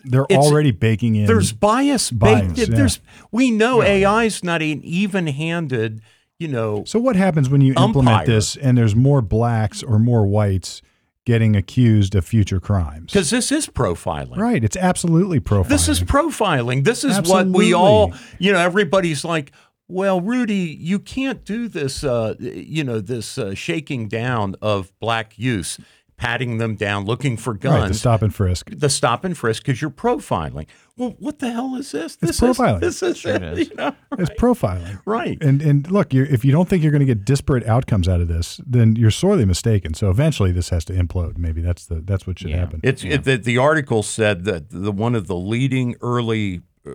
[0.04, 1.26] They're It's- already baking in.
[1.26, 2.10] there's bias.
[2.10, 2.68] Bias, baked.
[2.70, 2.76] yeah.
[2.76, 3.00] There's
[3.30, 6.02] we know AI is not an even-handed.
[6.40, 10.26] You know, so what happens when you implement this and there's more blacks or more
[10.26, 10.80] whites
[11.26, 13.12] getting accused of future crimes?
[13.12, 14.38] because this is profiling.
[14.38, 15.68] Right, it's absolutely profiling.
[15.68, 16.82] This is profiling.
[16.82, 19.52] This is what we all, you know, everybody's like,
[19.86, 25.38] well, Rudy, you can't do this, uh, you know, this uh, shaking down of black
[25.38, 25.78] youth,
[26.20, 28.68] patting them down, looking for right, guns, the stop and frisk.
[28.70, 30.66] the stop and frisk because you're profiling.
[30.98, 32.18] Well, what the hell is this?
[32.20, 32.82] It's This profiling.
[32.82, 33.68] Is, this is Sure it, it is.
[33.70, 33.94] you know?
[34.18, 35.00] It's profiling.
[35.06, 35.42] Right.
[35.42, 38.20] And and look, you're, if you don't think you're going to get disparate outcomes out
[38.20, 39.94] of this, then you're sorely mistaken.
[39.94, 41.38] So eventually, this has to implode.
[41.38, 42.58] Maybe that's the that's what should Yeah.
[42.58, 42.80] happen.
[42.82, 46.92] It's it, the, the article said that the one of the leading early uh,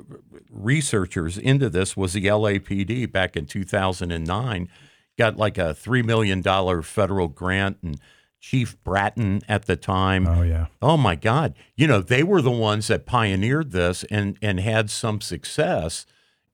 [0.51, 4.69] researchers into this was the LAPD back in 2009.
[5.17, 6.43] Got like a $3 million
[6.83, 7.99] federal grant, and
[8.45, 10.27] Chief Bratton at the time.
[10.27, 10.67] Oh yeah.
[10.79, 11.55] Oh my God.
[11.75, 16.05] You know, they were the ones that pioneered this and, and had some success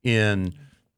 [0.02, 0.54] in,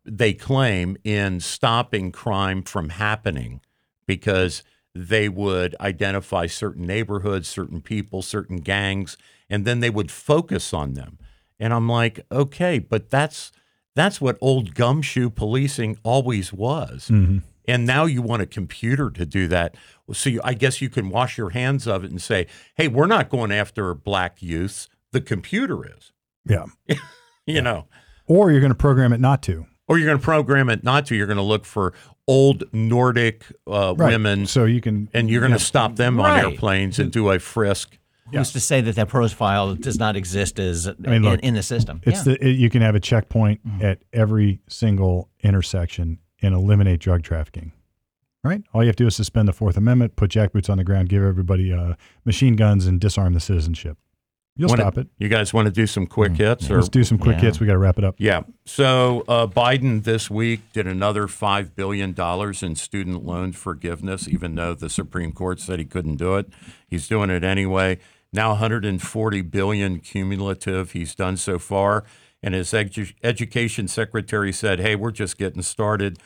[0.06, 3.62] they claim, in stopping crime from happening
[4.06, 4.62] because
[4.94, 9.18] they would identify certain neighborhoods, certain people, certain gangs,
[9.50, 11.18] and then they would focus on them.
[11.60, 13.52] And I'm like, okay, but that's
[13.96, 17.10] that's what old gumshoe policing always was.
[17.12, 17.40] Mm-hmm.
[17.68, 19.76] And now you want a computer to do that.
[20.12, 23.08] So you, I guess you can wash your hands of it and say, hey, we're
[23.08, 24.90] not going after black youths.
[25.12, 26.12] The computer is,
[26.46, 26.66] Yeah.
[27.46, 27.88] you know,
[28.28, 29.66] Or you're going to program it not to.
[29.88, 31.16] or you're going to program it not to.
[31.16, 31.94] You're going to look for
[32.28, 34.10] old Nordic uh, Right.
[34.12, 35.10] women So you can.
[35.14, 37.98] and you're going to stop them on airplanes and do a frisk.
[38.34, 41.62] Who's to say that that profile does not exist as mean, in, look, in the
[41.62, 42.02] system?
[42.04, 42.34] It's Yeah.
[42.34, 47.72] the it, you can have a checkpoint at every single intersection and eliminate drug trafficking.
[48.44, 48.62] Right.
[48.74, 51.08] All you have to do is suspend the Fourth Amendment, put jackboots on the ground,
[51.10, 51.94] give everybody uh,
[52.26, 53.98] machine guns, and disarm the citizenship.
[54.56, 55.08] You'll Wanna- stop it.
[55.18, 56.70] You guys want to do some quick hits?
[56.70, 57.44] Or Let's do some quick Yeah.
[57.44, 57.60] hits.
[57.60, 58.16] We got to wrap it up.
[58.20, 58.42] Yeah.
[58.66, 62.14] So uh, Biden this week did another $5 billion
[62.62, 66.50] in student loan forgiveness, even though the Supreme Court said he couldn't do it.
[66.88, 67.98] He's doing it anyway.
[68.32, 72.04] Now 140 billion cumulative he's done so far.
[72.46, 76.20] And his edu- education secretary said, "Hey, we're just getting started.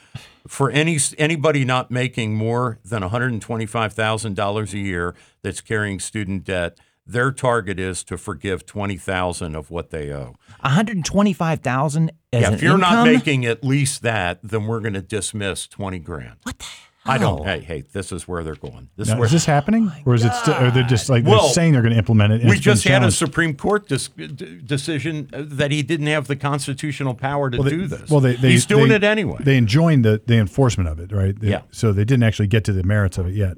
[0.48, 7.32] For any anybody not making more than $125,000 a year that's carrying student debt, their
[7.32, 13.06] target is to forgive 20,000 of what they owe." 125,000 as Yeah, if you're not
[13.06, 16.38] making at least that, then we're going to dismiss twenty grand.
[16.44, 16.66] What the
[17.08, 17.16] hell?
[17.16, 17.44] I don't.
[17.46, 18.90] Hey, hey, this is where they're going.
[18.96, 20.54] This is where is this happening, or is it still?
[20.54, 22.46] Are they just like Well, they're saying they're going to implement it?
[22.46, 23.12] we just had a?
[23.12, 27.64] Supreme Court dis- d- decision uh, that he didn't have the constitutional power to Well,
[27.66, 28.10] they- do this.
[28.10, 29.38] Well, they, they he's doing they- it anyway.
[29.40, 31.40] They enjoined the the enforcement of it, right?
[31.40, 31.62] They- Yeah.
[31.72, 33.58] So they didn't actually get to the merits of it yet.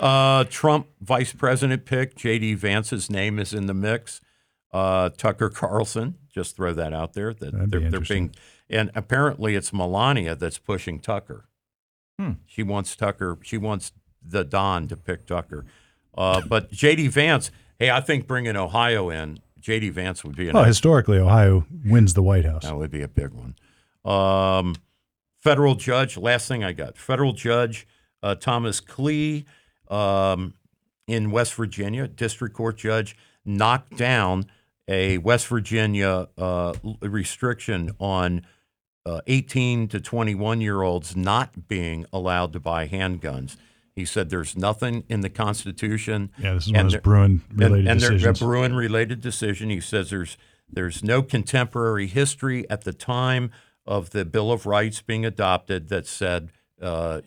[0.00, 2.54] Uh, Trump vice president pick J.D.
[2.54, 4.20] Vance's name is in the mix.
[4.72, 7.34] Uh, Tucker Carlson, just throw that out there.
[7.34, 8.34] That That'd they're, they're being,
[8.70, 11.44] and apparently it's Melania that's pushing Tucker.
[12.18, 12.32] Hmm.
[12.46, 13.38] She wants Tucker.
[13.42, 13.92] She wants
[14.24, 15.64] the Don to pick Tucker.
[16.16, 17.08] Uh, but J.D.
[17.08, 19.90] Vance, hey, I think bringing Ohio in, J.D.
[19.90, 22.64] Vance would be an Well, historically, Ohio wins the White House.
[22.64, 23.54] that would be a big one.
[24.04, 24.74] Um,
[25.40, 26.16] federal judge.
[26.16, 26.98] Last thing I got.
[26.98, 27.86] Federal judge
[28.22, 29.44] uh, Thomas Kleeh
[29.88, 30.54] um,
[31.06, 34.46] in West Virginia, district court judge, knocked down
[34.88, 38.46] a West Virginia uh, restriction on
[39.04, 43.56] uh, 18 to 21 year olds not being allowed to buy handguns.
[43.94, 46.30] He said there's nothing in the Constitution.
[46.38, 49.68] Yeah, this is and one of those Bruen related and, and a Bruen related decision.
[49.68, 50.38] He says there's
[50.70, 53.50] there's no contemporary history at the time
[53.86, 56.50] of the Bill of Rights being adopted that said
[56.80, 57.20] uh,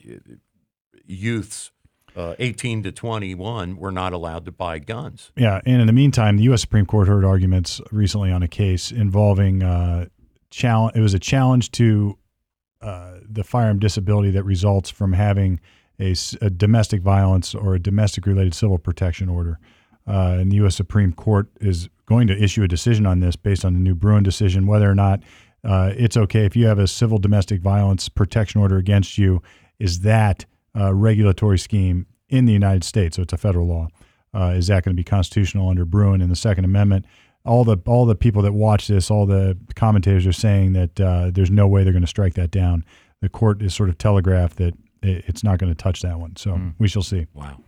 [1.05, 1.71] youths
[2.15, 5.31] uh, 18 to 21 were not allowed to buy guns.
[5.35, 6.61] Yeah, and in the meantime, the U.S.
[6.61, 10.05] Supreme Court heard arguments recently on a case involving uh,
[10.49, 10.95] challenge.
[10.95, 12.17] It was a challenge to
[12.81, 15.59] uh, the firearm disability that results from having
[15.99, 16.13] a
[16.49, 19.59] domestic violence or a domestic related civil protection order.
[20.07, 20.75] Uh, and the U.S.
[20.75, 24.23] Supreme Court is going to issue a decision on this based on the new Bruen
[24.23, 25.21] decision, whether or not
[25.63, 29.41] uh, it's okay if you have a civil domestic violence protection order against you.
[29.79, 30.45] Is that
[30.77, 33.15] uh, regulatory scheme in the United States?
[33.15, 33.87] So it's a federal law.
[34.33, 37.05] Uh, is that going to be constitutional under Bruen and the Second Amendment?
[37.45, 41.31] All the all the people that watch this, all the commentators are saying that uh,
[41.31, 42.83] there's no way they're going to strike that down.
[43.21, 46.35] The court is sort of telegraphed that it, it's not going to touch that one.
[46.35, 47.27] So we shall see.
[47.33, 47.59] Wow.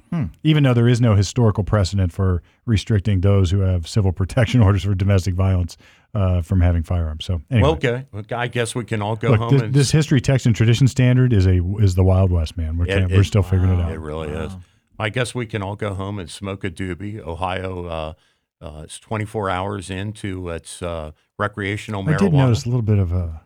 [0.44, 4.84] Even though there is no historical precedent for restricting those who have civil protection orders
[4.84, 5.78] for domestic violence
[6.16, 7.26] uh, from having firearms.
[7.26, 7.74] So anyway, Well,
[8.22, 8.34] okay.
[8.34, 10.88] I guess we can all go look, home this, and this history, text, and tradition
[10.88, 12.78] standard is a is the Wild West, man.
[12.78, 13.92] We're It- it- we're still figuring it out.
[13.92, 14.56] It really is.
[14.98, 17.20] I guess we can all go home and smoke a doobie.
[17.20, 18.14] Ohio, uh,
[18.62, 22.14] uh, it's 24 hours into its uh, recreational marijuana.
[22.16, 23.42] I did notice a little bit of a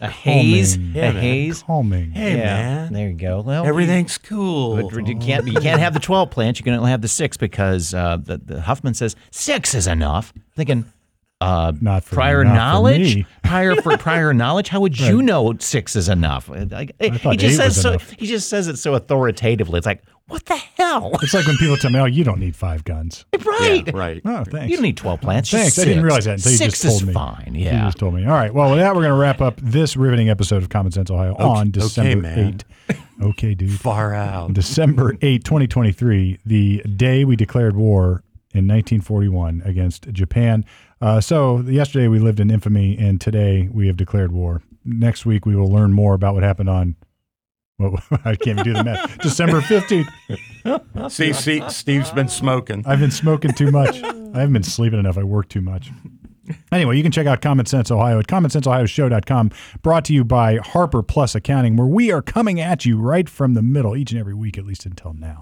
[0.00, 0.92] A haze, Calming.
[0.94, 1.22] Yeah, a man.
[1.22, 1.62] haze.
[1.62, 2.10] calming.
[2.12, 2.92] Hey, yeah, man.
[2.92, 3.42] there you go.
[3.42, 4.76] Well, Everything's cool.
[4.90, 6.58] But you can't you can't have the twelve plants.
[6.58, 10.32] You can only have the six because uh, the, the Huffman says six is enough.
[10.56, 10.86] Thinking
[11.42, 13.26] uh, Not for- prior not for knowledge, me.
[13.44, 14.68] prior for prior knowledge.
[14.68, 16.48] How would you know six is enough?
[16.48, 17.88] Like, he just eight says was so.
[17.90, 18.10] enough.
[18.10, 19.78] He just says it so authoritatively.
[19.78, 22.56] It's like what the hell, It's like when people tell me, "Oh, you don't need
[22.56, 23.82] five guns." right?
[23.86, 24.22] Yeah, right.
[24.24, 24.70] Oh, thanks.
[24.70, 25.50] You don't need twelve plants.
[25.50, 25.78] just Thanks.
[25.78, 27.12] I didn't realize that until you just told is me.
[27.12, 27.52] fine.
[27.54, 27.84] You Yeah.
[27.86, 28.24] just told me.
[28.24, 28.52] All right.
[28.54, 31.34] Well, with that, we're going to wrap up this riveting episode of Common Sense Ohio
[31.36, 32.60] on okay, December man.
[32.88, 32.96] 8.
[33.22, 33.70] Okay, dude.
[33.78, 34.52] Far out.
[34.54, 38.22] December 8, 2023, the day we declared war
[38.54, 40.64] in 1941 against Japan.
[41.00, 44.62] Uh, so yesterday we lived in infamy, and today we have declared war.
[44.84, 46.96] Next week we will learn more about what happened on.
[47.80, 49.18] Well, I can't even do the math.
[49.20, 51.10] December 15th.
[51.10, 52.84] See, see, Steve's been smoking.
[52.86, 54.02] I've been smoking too much.
[54.02, 54.06] I
[54.40, 55.16] haven't been sleeping enough.
[55.16, 55.90] I work too much.
[56.72, 59.52] Anyway, you can check out Common Sense Ohio at commonsenseohioshow.com,
[59.82, 63.54] brought to you by Harper Plus Accounting, where we are coming at you right from
[63.54, 65.38] the middle each and every week, at least until now.